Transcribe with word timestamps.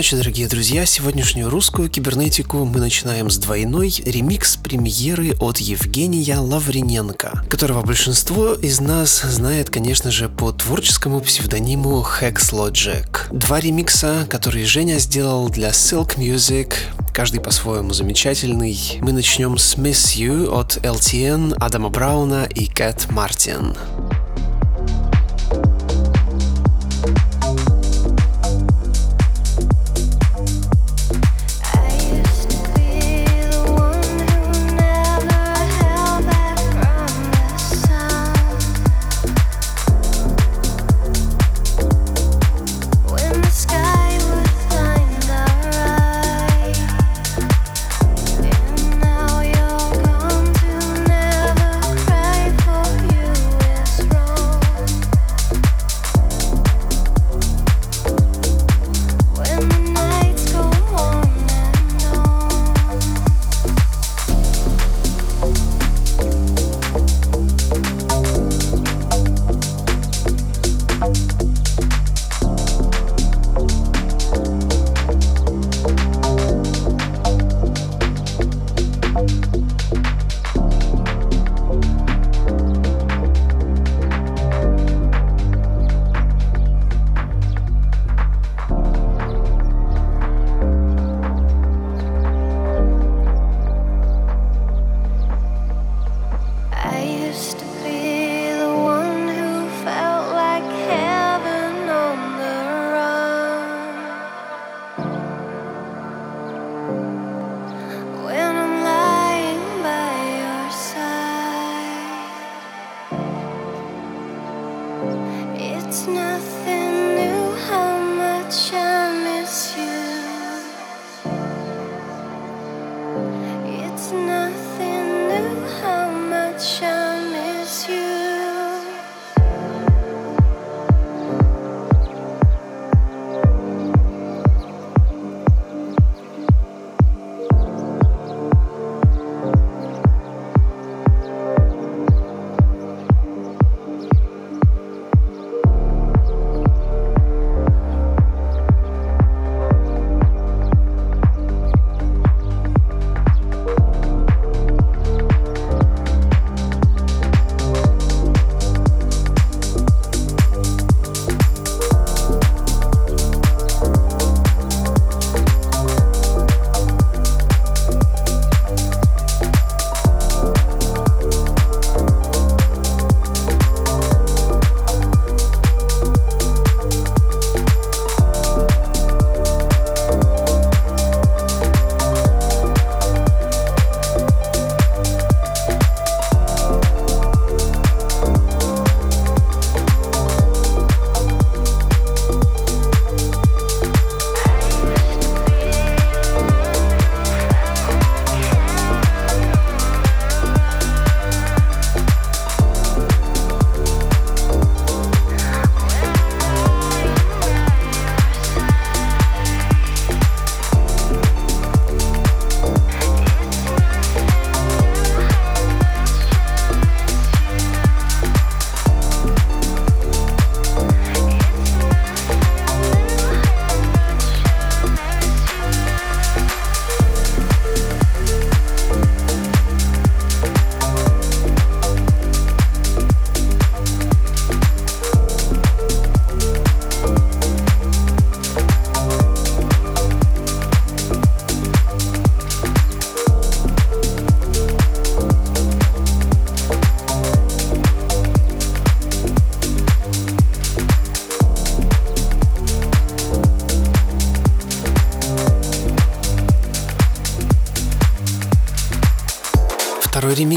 Ночи, 0.00 0.16
дорогие 0.16 0.48
друзья. 0.48 0.86
Сегодняшнюю 0.86 1.50
русскую 1.50 1.90
кибернетику 1.90 2.64
мы 2.64 2.80
начинаем 2.80 3.28
с 3.28 3.36
двойной 3.36 3.92
ремикс 4.06 4.56
премьеры 4.56 5.34
от 5.38 5.58
Евгения 5.58 6.38
Лаврененко, 6.38 7.44
которого 7.50 7.82
большинство 7.82 8.54
из 8.54 8.80
нас 8.80 9.20
знает, 9.20 9.68
конечно 9.68 10.10
же, 10.10 10.30
по 10.30 10.52
творческому 10.52 11.20
псевдониму 11.20 12.02
Hex 12.02 12.50
Logic. 12.50 13.06
Два 13.30 13.60
ремикса, 13.60 14.26
которые 14.30 14.64
Женя 14.64 14.98
сделал 14.98 15.50
для 15.50 15.68
Silk 15.68 16.16
Music, 16.16 16.72
каждый 17.12 17.42
по-своему 17.42 17.92
замечательный. 17.92 18.78
Мы 19.02 19.12
начнем 19.12 19.58
с 19.58 19.74
Miss 19.74 20.16
You 20.16 20.48
от 20.58 20.78
LTN, 20.78 21.56
Адама 21.60 21.90
Брауна 21.90 22.44
и 22.46 22.64
Кэт 22.64 23.10
Мартин. 23.10 23.76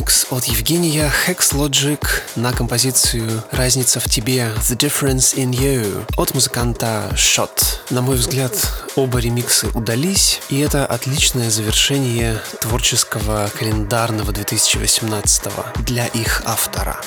Ремикс 0.03 0.25
от 0.31 0.45
Евгения 0.45 1.09
Hex 1.27 1.53
Logic 1.53 2.05
на 2.35 2.51
композицию 2.51 3.43
«Разница 3.51 4.01
в 4.01 4.09
тебе» 4.09 4.51
The 4.57 4.77
Difference 4.77 5.35
in 5.35 5.51
You 5.51 6.05
от 6.17 6.33
музыканта 6.33 7.09
Shot. 7.13 7.51
На 7.89 8.01
мой 8.01 8.17
взгляд, 8.17 8.53
оба 8.95 9.19
ремиксы 9.19 9.67
удались, 9.73 10.41
и 10.49 10.59
это 10.59 10.85
отличное 10.85 11.49
завершение 11.49 12.41
творческого 12.59 13.49
календарного 13.57 14.33
2018 14.33 15.43
для 15.85 16.07
их 16.07 16.41
автора. 16.45 16.99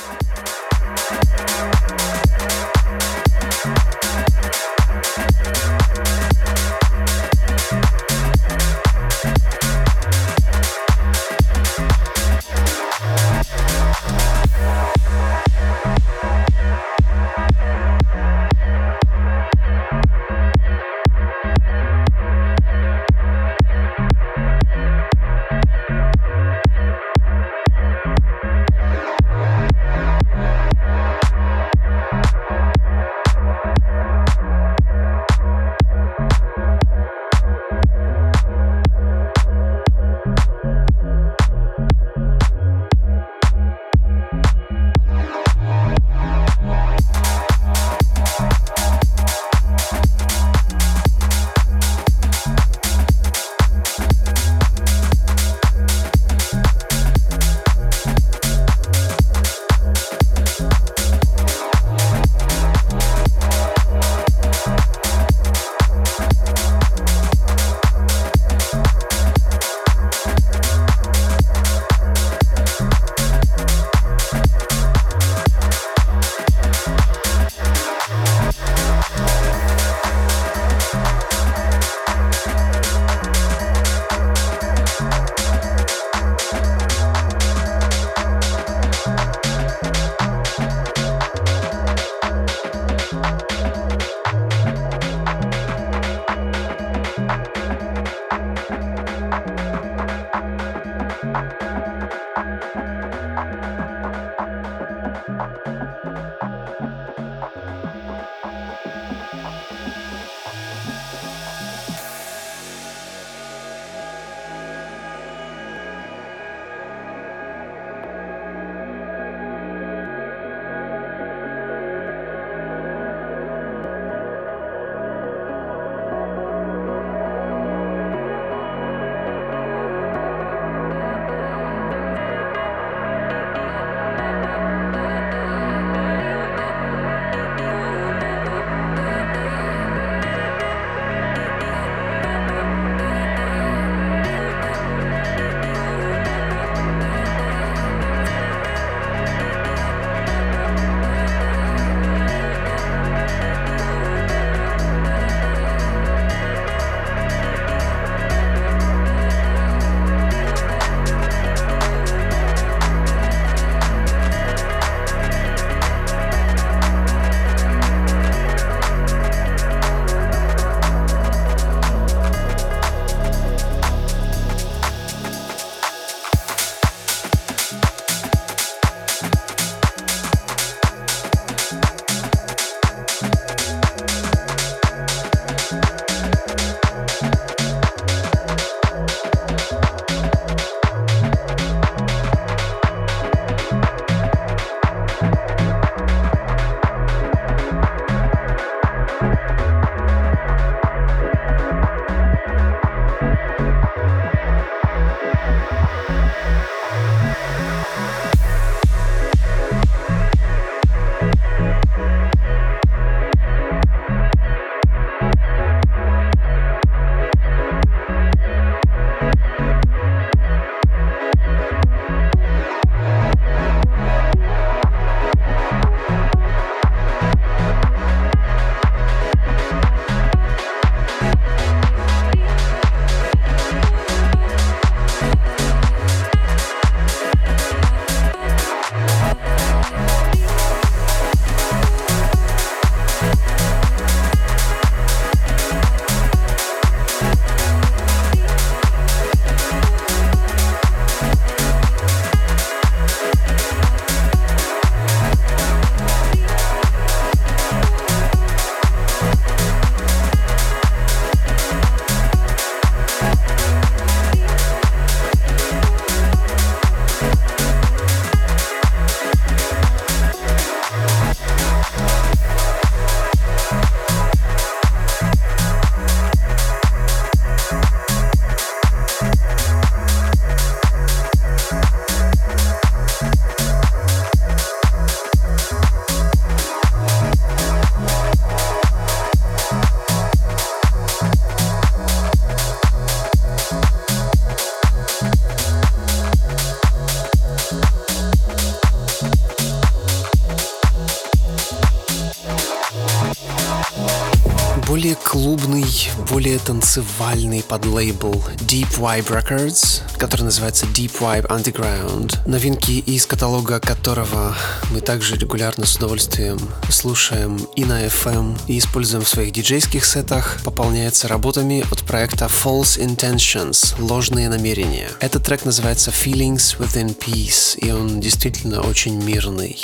Танцевальный 306.66 307.62
подлейбл 307.62 308.32
Deep 308.66 308.98
Vibe 308.98 309.28
Records, 309.28 310.02
который 310.18 310.42
называется 310.42 310.84
Deep 310.86 311.12
Vibe 311.20 311.46
Underground, 311.46 312.36
новинки 312.44 312.98
из 312.98 313.24
каталога 313.24 313.78
которого 313.78 314.56
мы 314.90 315.00
также 315.00 315.36
регулярно 315.36 315.86
с 315.86 315.94
удовольствием 315.94 316.58
слушаем 316.90 317.56
и 317.76 317.84
на 317.84 318.04
FM, 318.06 318.58
и 318.66 318.78
используем 318.78 319.22
в 319.22 319.28
своих 319.28 319.52
диджейских 319.52 320.04
сетах, 320.04 320.58
пополняется 320.64 321.28
работами 321.28 321.84
от 321.92 322.00
проекта 322.02 322.46
False 322.46 322.98
Intentions, 322.98 323.94
ложные 324.00 324.48
намерения. 324.48 325.10
Этот 325.20 325.44
трек 325.44 325.64
называется 325.64 326.10
Feelings 326.10 326.78
Within 326.78 327.16
Peace, 327.16 327.78
и 327.78 327.92
он 327.92 328.20
действительно 328.20 328.80
очень 328.80 329.22
мирный. 329.22 329.78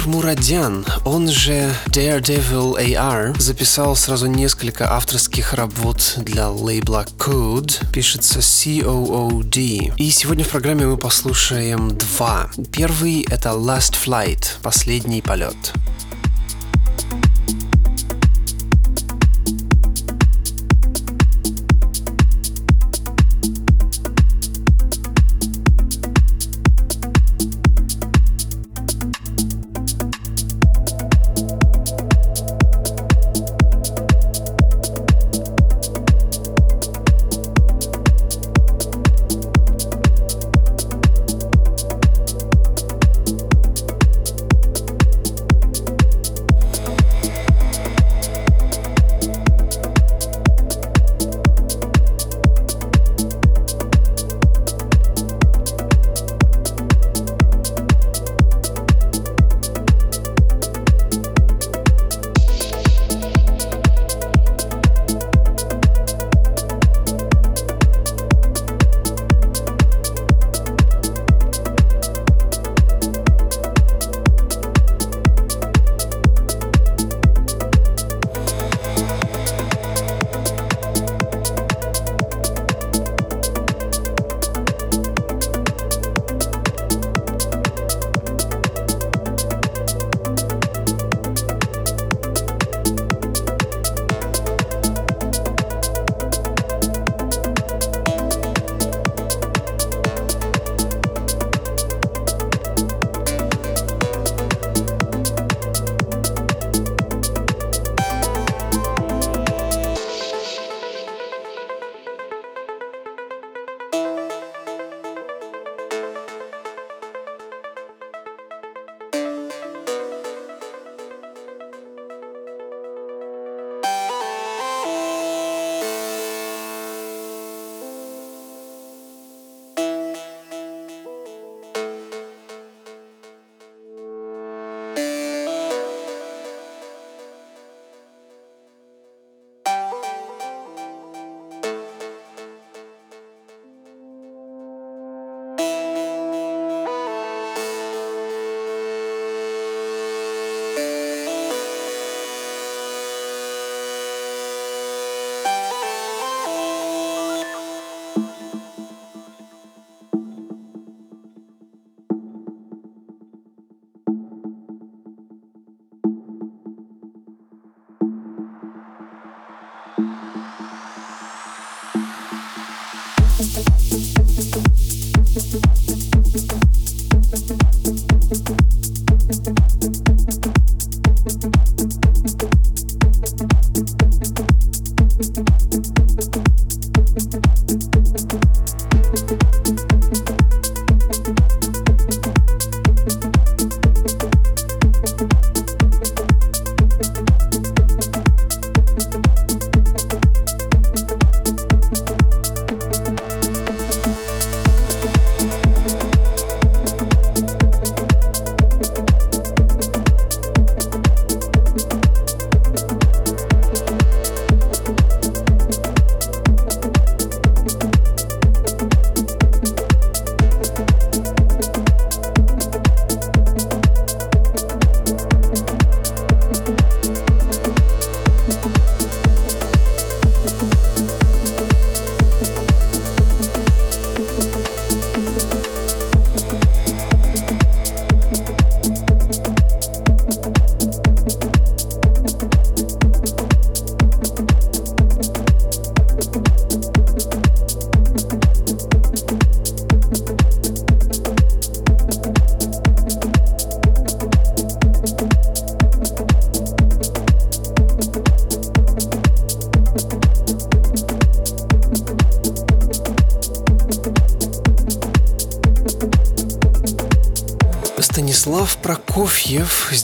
Владимир 0.00 0.06
Мурадян, 0.06 0.86
он 1.04 1.28
же 1.28 1.74
Daredevil 1.86 2.78
AR, 2.78 3.38
записал 3.38 3.96
сразу 3.96 4.26
несколько 4.26 4.92
авторских 4.92 5.52
работ 5.54 6.14
для 6.16 6.48
лейбла 6.48 7.06
Code, 7.18 7.92
пишется 7.92 8.40
C-O-O-D. 8.40 9.92
И 9.96 10.10
сегодня 10.10 10.44
в 10.44 10.48
программе 10.48 10.86
мы 10.86 10.96
послушаем 10.96 11.96
два. 11.96 12.50
Первый— 12.72 13.26
это 13.30 13.50
Last 13.50 13.94
Flight, 14.04 14.60
последний 14.62 15.22
полет. 15.22 15.72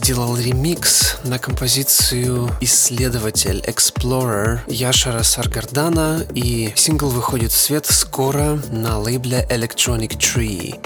Сделал 0.07 0.37
ремикс 0.37 1.16
на 1.25 1.40
композицию 1.40 2.49
«Исследователь 2.61 3.61
Explorer» 3.66 4.61
Яшара 4.69 5.25
Саргардана, 5.25 6.25
и 6.33 6.73
сингл 6.77 7.09
выходит 7.09 7.51
в 7.51 7.57
свет 7.57 7.87
скоро 7.87 8.61
на 8.71 9.01
лейбле 9.01 9.45
Electronic 9.51 10.16
Tree. 10.16 10.79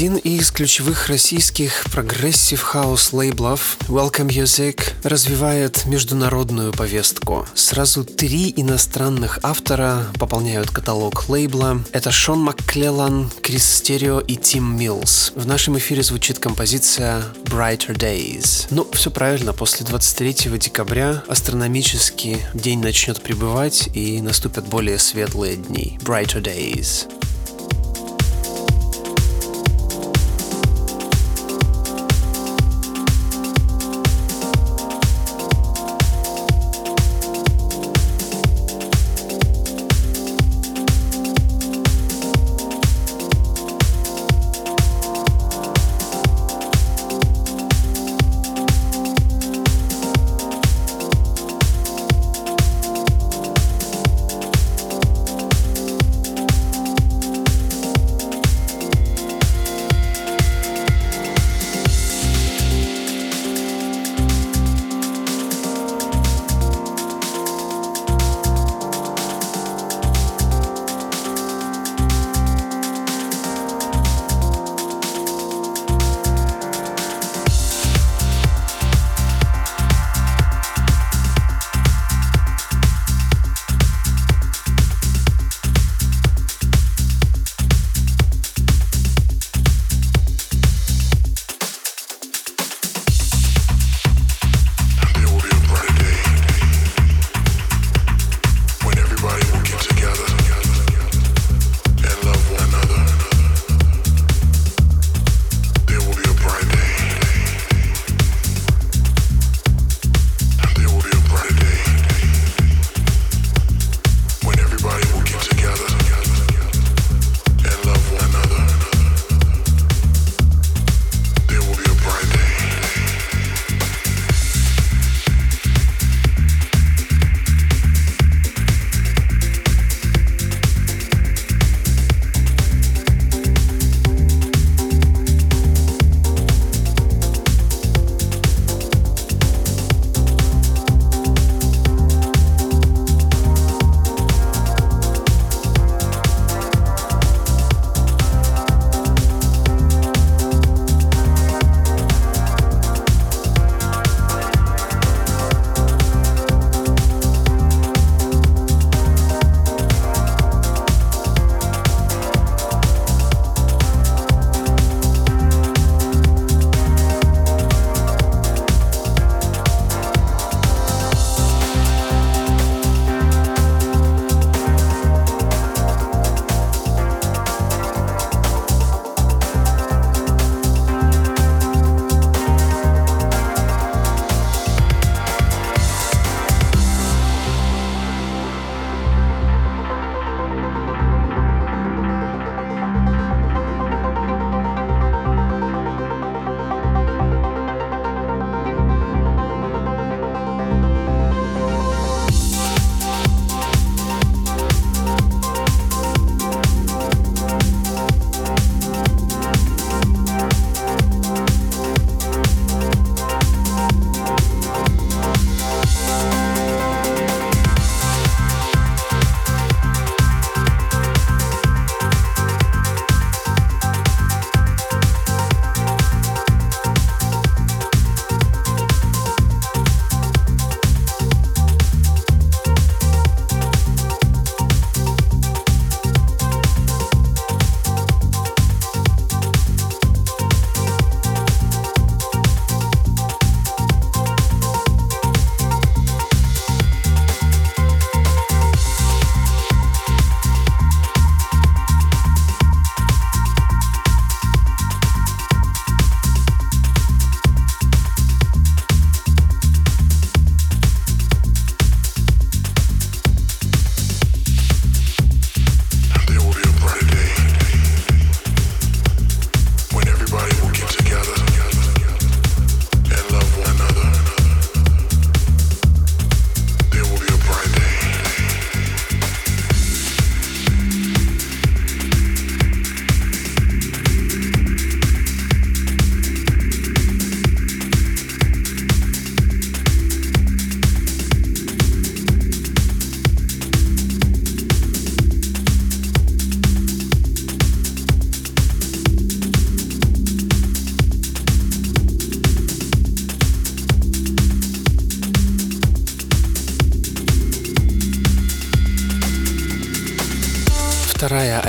Один 0.00 0.16
из 0.16 0.50
ключевых 0.50 1.08
российских 1.08 1.84
progressive 1.92 2.62
house 2.62 3.12
лейблов 3.12 3.76
Welcome 3.86 4.28
Music 4.28 4.80
развивает 5.02 5.84
международную 5.84 6.72
повестку. 6.72 7.46
Сразу 7.54 8.02
три 8.06 8.50
иностранных 8.56 9.40
автора 9.42 10.06
пополняют 10.18 10.70
каталог 10.70 11.28
лейбла. 11.28 11.84
Это 11.92 12.10
Шон 12.10 12.38
Макклеллан, 12.38 13.30
Крис 13.42 13.62
Стерео 13.70 14.20
и 14.20 14.36
Тим 14.36 14.74
Милс. 14.74 15.32
В 15.36 15.46
нашем 15.46 15.76
эфире 15.76 16.02
звучит 16.02 16.38
композиция 16.38 17.22
Brighter 17.44 17.94
Days. 17.94 18.68
Ну, 18.70 18.90
все 18.92 19.10
правильно, 19.10 19.52
после 19.52 19.84
23 19.84 20.58
декабря 20.58 21.22
астрономический 21.28 22.38
день 22.54 22.80
начнет 22.80 23.20
прибывать 23.22 23.90
и 23.92 24.22
наступят 24.22 24.66
более 24.66 24.98
светлые 24.98 25.56
дни. 25.56 25.98
Brighter 26.02 26.42
Days. 26.42 27.06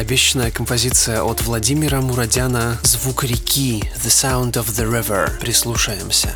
Обещанная 0.01 0.49
композиция 0.49 1.21
от 1.21 1.43
Владимира 1.43 2.01
Мурадяна 2.01 2.79
«Звук 2.81 3.23
реки» 3.23 3.83
«The 4.03 4.09
Sound 4.09 4.53
of 4.53 4.65
the 4.65 4.89
River». 4.91 5.39
Прислушаемся. 5.39 6.35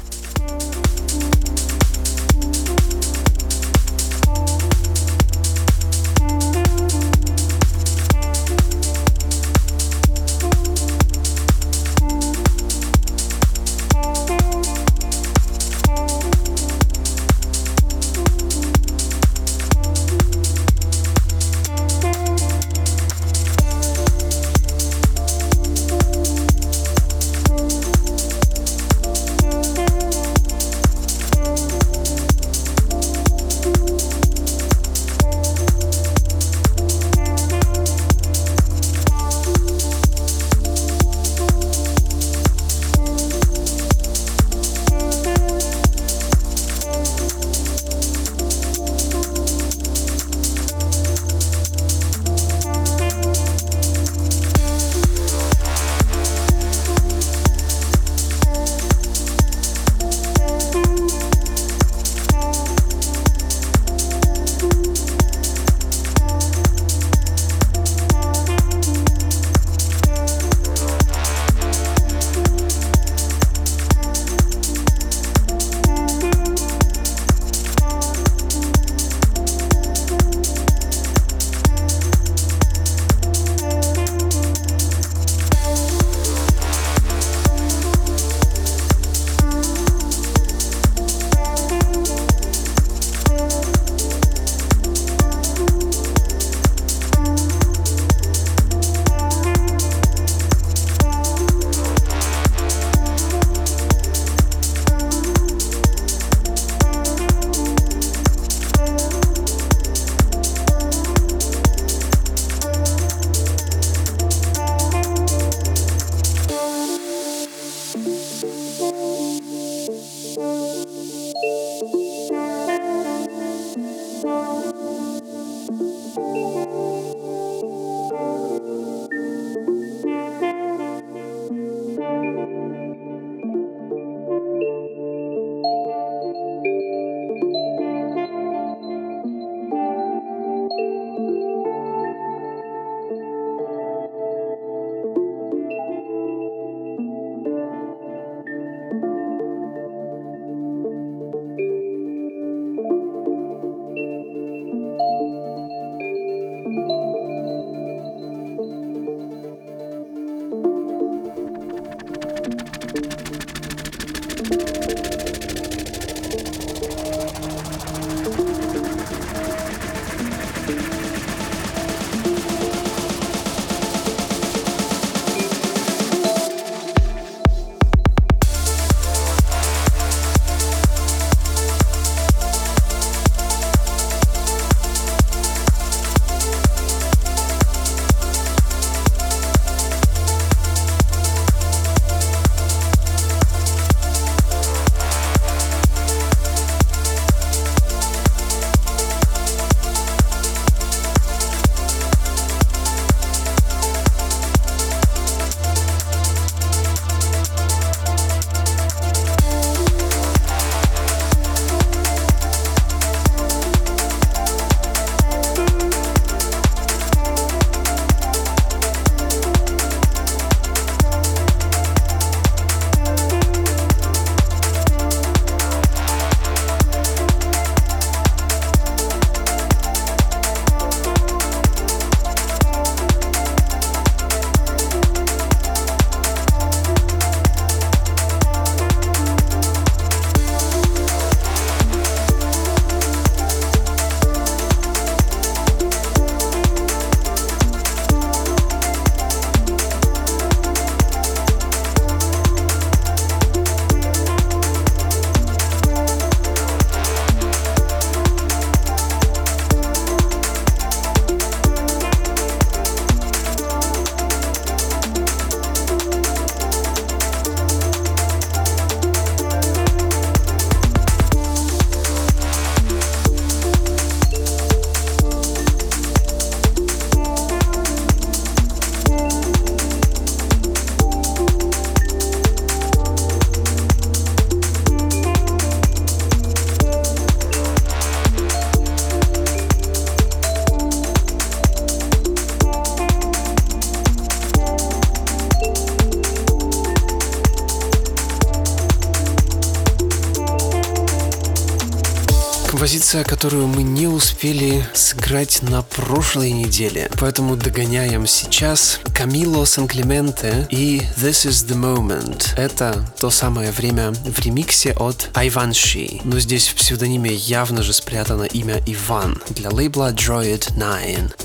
Композиция, 303.16 303.24
которую 303.24 303.68
мы 303.68 303.84
не 303.84 304.08
успели 304.08 304.86
сыграть 304.94 305.62
на 305.62 305.82
прошлой 305.82 306.52
неделе. 306.52 307.10
Поэтому 307.20 307.56
догоняем 307.56 308.28
сейчас 308.28 309.00
Камило 309.14 309.66
Санклементе 309.66 310.68
и 310.70 311.02
This 311.18 311.48
is 311.48 311.68
the 311.68 311.76
Moment. 311.76 312.56
Это 312.58 313.06
то 313.20 313.30
самое 313.30 313.72
время 313.72 314.12
в 314.12 314.40
ремиксе 314.40 314.94
от 314.94 315.30
Айванши. 315.34 316.22
Но 316.24 316.40
здесь 316.40 316.68
в 316.68 316.76
псевдониме 316.76 317.34
явно 317.34 317.84
же 317.84 317.94
спрятано 317.94 318.44
имя 318.44 318.82
Иван 318.86 319.42
для 319.50 319.70
лейбла 319.70 320.12
Droid 320.12 320.74
9. 320.74 321.45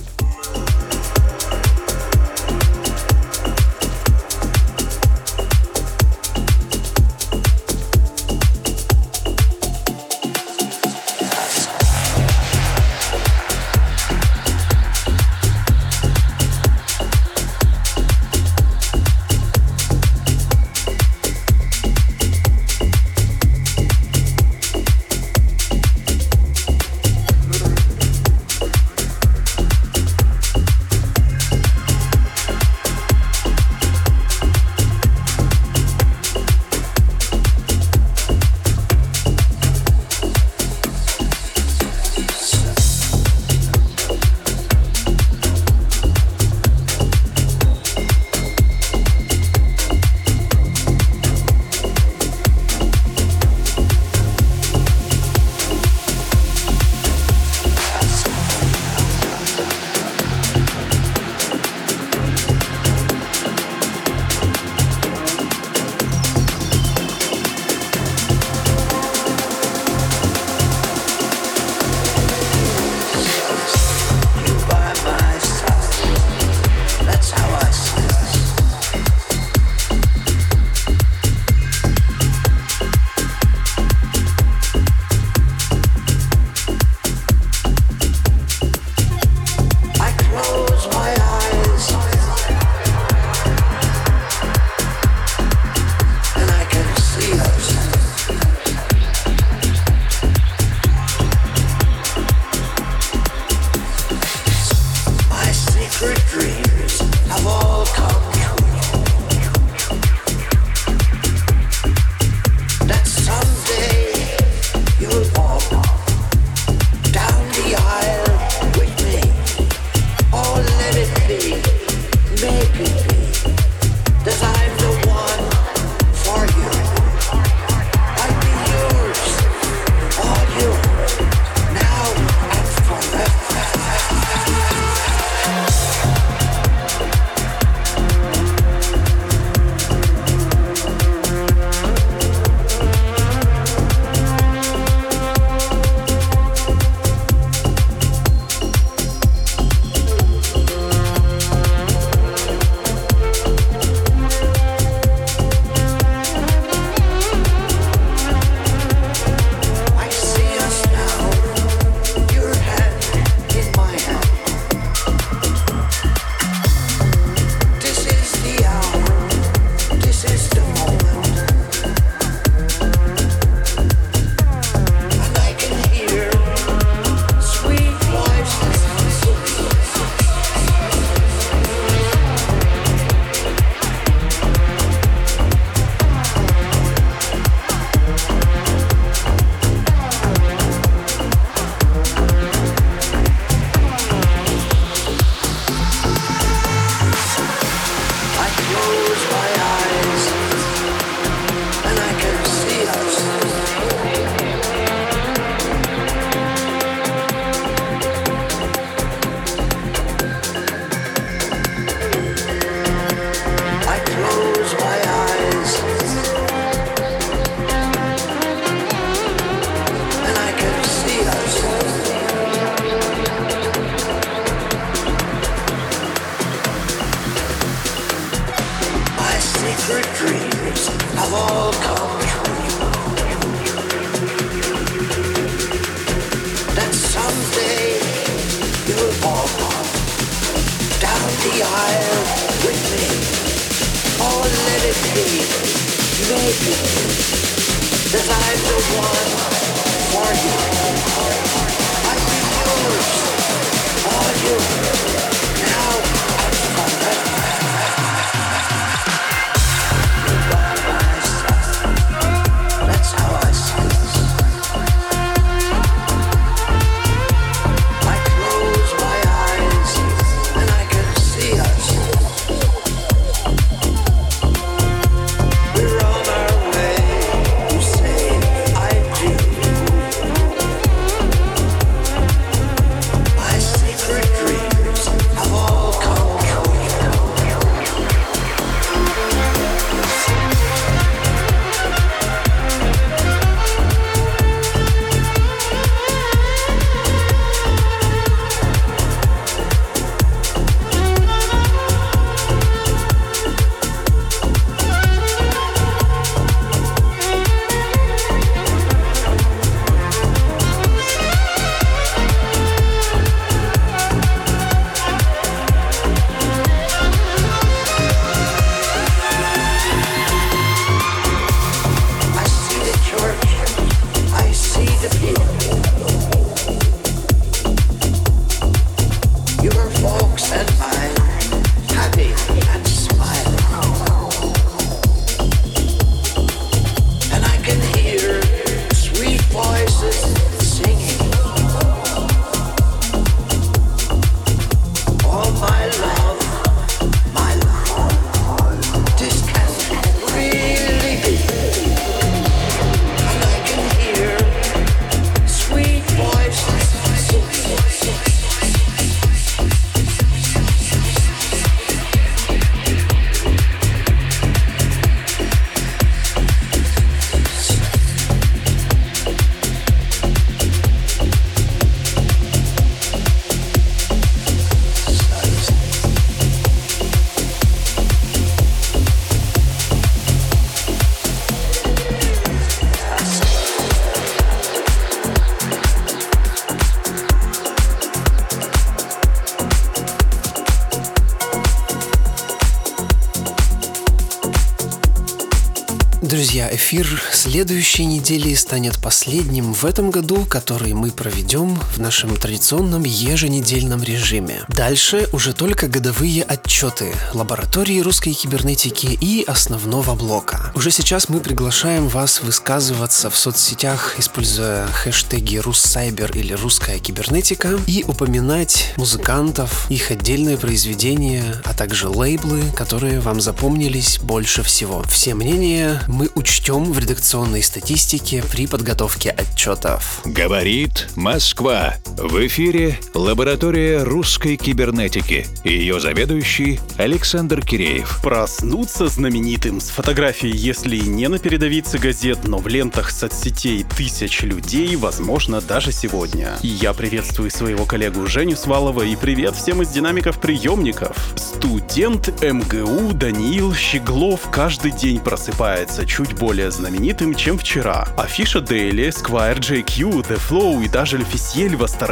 Эфир 396.91 397.30
следующей 397.41 398.05
недели 398.05 398.53
станет 398.53 398.99
последним 398.99 399.73
в 399.73 399.87
этом 399.87 400.11
году, 400.11 400.45
который 400.45 400.93
мы 400.93 401.11
проведем 401.11 401.75
в 401.95 401.99
нашем 401.99 402.37
традиционном 402.37 403.05
еженедельном 403.05 404.03
режиме. 404.03 404.61
Дальше 404.69 405.27
уже 405.33 405.55
только 405.55 405.89
годовые 405.89 406.43
отчеты 406.43 407.15
лаборатории 407.33 408.01
русской 408.01 408.35
кибернетики 408.35 409.17
и 409.19 409.43
основного 409.47 410.15
блока. 410.15 410.71
Уже 410.75 410.91
сейчас 410.91 411.31
мы 411.31 411.41
приглашаем 411.41 412.09
вас 412.09 412.43
высказываться 412.43 413.31
в 413.31 413.39
соцсетях, 413.39 414.17
используя 414.19 414.87
хэштеги 414.89 415.57
«Руссайбер» 415.57 416.37
или 416.37 416.53
«Русская 416.53 416.99
кибернетика» 416.99 417.79
и 417.87 418.05
упоминать 418.07 418.93
музыкантов, 418.99 419.91
их 419.91 420.11
отдельные 420.11 420.59
произведения, 420.59 421.63
а 421.65 421.73
также 421.73 422.11
лейблы, 422.11 422.61
которые 422.77 423.21
вам 423.21 423.41
запомнились 423.41 424.19
больше 424.19 424.63
всего. 424.63 425.03
Все 425.09 425.35
мнения 425.35 426.03
мы 426.07 426.29
учтем 426.35 426.93
в 426.93 426.99
редакционной 427.31 427.63
статистике 427.63 428.43
при 428.43 428.67
подготовке 428.67 429.31
отчетов. 429.31 430.21
Говорит 430.25 431.09
Москва. 431.15 431.95
В 432.23 432.47
эфире 432.47 432.99
лаборатория 433.15 434.03
русской 434.03 434.57
кибернетики. 434.57 435.47
Ее 435.65 436.01
заведующий 436.01 436.79
Александр 436.99 437.65
Киреев. 437.65 438.21
Проснуться 438.23 439.09
знаменитым 439.09 439.81
с 439.81 439.89
фотографией, 439.89 440.55
если 440.55 440.97
и 440.97 441.09
не 441.09 441.29
на 441.29 441.39
передовице 441.39 441.97
газет, 441.97 442.41
но 442.45 442.59
в 442.59 442.69
лентах 442.69 443.11
соцсетей 443.11 443.85
тысяч 443.85 444.43
людей, 444.43 444.97
возможно, 444.97 445.63
даже 445.63 445.93
сегодня. 445.93 446.59
Я 446.61 446.93
приветствую 446.93 447.51
своего 447.51 447.87
коллегу 447.87 448.27
Женю 448.27 448.55
Свалова 448.55 449.01
и 449.01 449.17
привет 449.17 449.57
всем 449.57 449.81
из 449.81 449.89
динамиков 449.89 450.39
приемников. 450.43 451.17
Студент 451.37 452.43
МГУ 452.43 453.15
Даниил 453.15 453.75
Щеглов 453.75 454.51
каждый 454.51 454.91
день 454.91 455.21
просыпается 455.21 456.05
чуть 456.05 456.35
более 456.35 456.71
знаменитым, 456.71 457.35
чем 457.35 457.57
вчера. 457.57 458.07
Афиша 458.19 458.59
Daily, 458.59 459.09
Squire 459.09 459.59
JQ, 459.59 460.29
The 460.29 460.39
Flow 460.51 460.85
и 460.85 460.89
даже 460.89 461.17
Лефисьель 461.17 461.77
восторгаются 461.77 462.10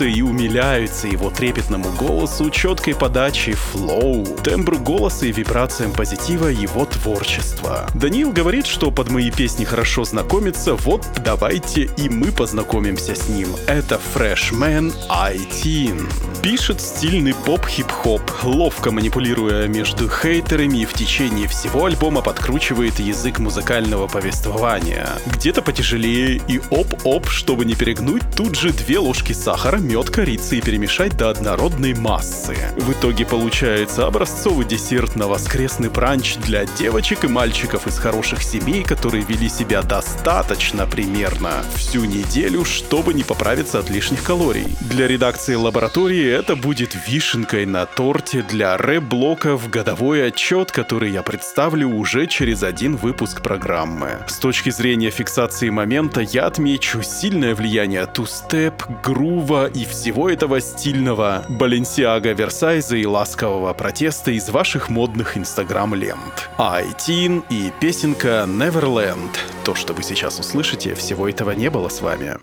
и 0.00 0.22
умиляются 0.22 1.06
его 1.06 1.30
трепетному 1.30 1.90
голосу, 1.92 2.50
четкой 2.50 2.94
подаче, 2.94 3.52
flow, 3.52 4.24
тембру 4.42 4.78
голоса 4.78 5.26
и 5.26 5.32
вибрациям 5.32 5.92
позитива 5.92 6.48
его 6.48 6.84
творчества. 6.84 7.88
Даниил 7.94 8.32
говорит, 8.32 8.66
что 8.66 8.90
под 8.90 9.10
мои 9.10 9.30
песни 9.30 9.64
хорошо 9.64 10.04
знакомиться, 10.04 10.74
вот 10.74 11.06
давайте 11.24 11.88
и 11.96 12.08
мы 12.08 12.32
познакомимся 12.32 13.14
с 13.14 13.28
ним. 13.28 13.48
Это 13.66 14.00
Freshman 14.14 14.92
I-Teen. 15.08 16.06
Пишет 16.42 16.80
стильный 16.80 17.34
поп-хип-хоп, 17.34 18.22
ловко 18.44 18.90
манипулируя 18.90 19.66
между 19.66 20.08
хейтерами 20.08 20.78
и 20.78 20.86
в 20.86 20.92
течение 20.92 21.48
всего 21.48 21.86
альбома 21.86 22.22
подкручивает 22.22 22.98
язык 23.00 23.38
музыкального 23.38 24.06
повествования. 24.06 25.08
Где-то 25.26 25.62
потяжелее 25.62 26.40
и 26.46 26.60
оп-оп, 26.70 27.28
чтобы 27.28 27.64
не 27.64 27.74
перегнуть, 27.74 28.22
тут 28.36 28.54
же 28.54 28.72
две 28.72 28.98
ложки 28.98 29.25
сахара, 29.32 29.76
мед, 29.76 30.10
корицы 30.10 30.58
и 30.58 30.60
перемешать 30.60 31.16
до 31.16 31.30
однородной 31.30 31.94
массы. 31.94 32.56
В 32.76 32.92
итоге 32.92 33.24
получается 33.24 34.06
образцовый 34.06 34.66
десерт 34.66 35.16
на 35.16 35.28
воскресный 35.28 35.88
бранч 35.88 36.36
для 36.36 36.66
девочек 36.66 37.24
и 37.24 37.28
мальчиков 37.28 37.86
из 37.86 37.98
хороших 37.98 38.42
семей, 38.42 38.82
которые 38.82 39.24
вели 39.24 39.48
себя 39.48 39.82
достаточно 39.82 40.86
примерно 40.86 41.64
всю 41.74 42.04
неделю, 42.04 42.64
чтобы 42.64 43.14
не 43.14 43.22
поправиться 43.22 43.78
от 43.78 43.90
лишних 43.90 44.22
калорий. 44.22 44.66
Для 44.80 45.06
редакции 45.06 45.54
лаборатории 45.54 46.26
это 46.26 46.56
будет 46.56 46.96
вишенкой 47.06 47.66
на 47.66 47.86
торте 47.86 48.42
для 48.42 48.76
рэп-блока 48.76 49.56
в 49.56 49.68
годовой 49.70 50.26
отчет, 50.28 50.72
который 50.72 51.10
я 51.10 51.22
представлю 51.22 51.90
уже 51.90 52.26
через 52.26 52.62
один 52.62 52.96
выпуск 52.96 53.42
программы. 53.42 54.18
С 54.26 54.38
точки 54.38 54.70
зрения 54.70 55.10
фиксации 55.10 55.70
момента 55.70 56.20
я 56.20 56.46
отмечу 56.46 57.02
сильное 57.02 57.54
влияние 57.54 58.06
тустеп, 58.06 58.82
грува 59.16 59.66
и 59.68 59.86
всего 59.86 60.28
этого 60.28 60.60
стильного 60.60 61.46
Баленсиага 61.48 62.32
Версайза 62.32 62.96
и 62.96 63.06
ласкового 63.06 63.72
протеста 63.72 64.30
из 64.30 64.50
ваших 64.50 64.90
модных 64.90 65.38
инстаграм-лент. 65.38 66.50
Айтин 66.58 67.42
и 67.48 67.72
песенка 67.80 68.44
Neverland. 68.46 69.30
То, 69.64 69.74
что 69.74 69.94
вы 69.94 70.02
сейчас 70.02 70.38
услышите, 70.38 70.94
всего 70.94 71.26
этого 71.30 71.52
не 71.52 71.70
было 71.70 71.88
с 71.88 72.02
вами. 72.02 72.36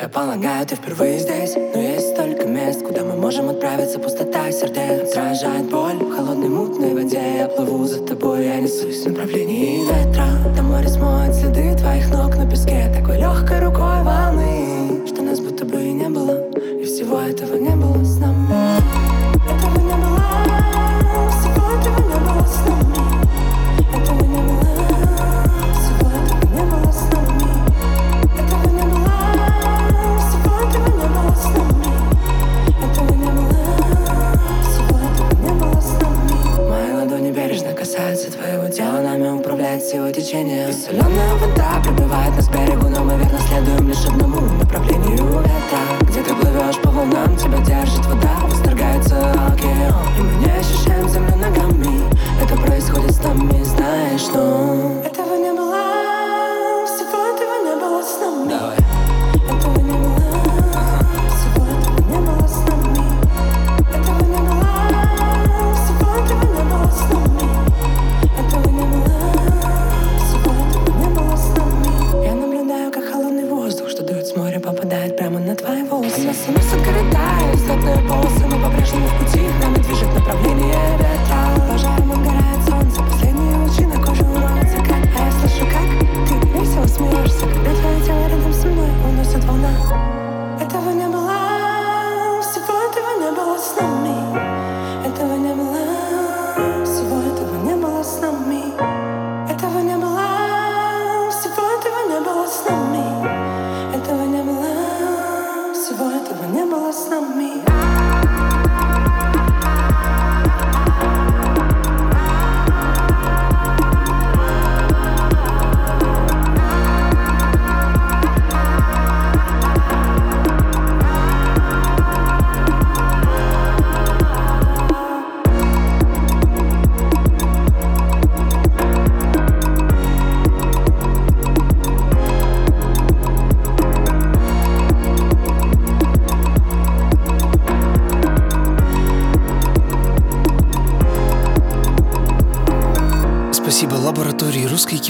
Я 0.00 0.08
полагаю, 0.08 0.66
ты 0.66 0.76
впервые 0.76 1.18
здесь 1.18 1.54
Но 1.74 1.80
есть 1.82 2.14
столько 2.14 2.46
мест, 2.46 2.82
куда 2.82 3.04
мы 3.04 3.16
можем 3.16 3.50
отправиться 3.50 3.98
Пустота 3.98 4.50
сердец 4.50 5.10
отражает 5.10 5.70
боль 5.70 5.79
направлении 9.20 9.84
ветра. 9.84 10.26
Там 10.56 10.66
море 10.66 10.88
смоет 10.88 11.34
следы 11.34 11.74
твоих 11.76 12.10
ног 12.10 12.19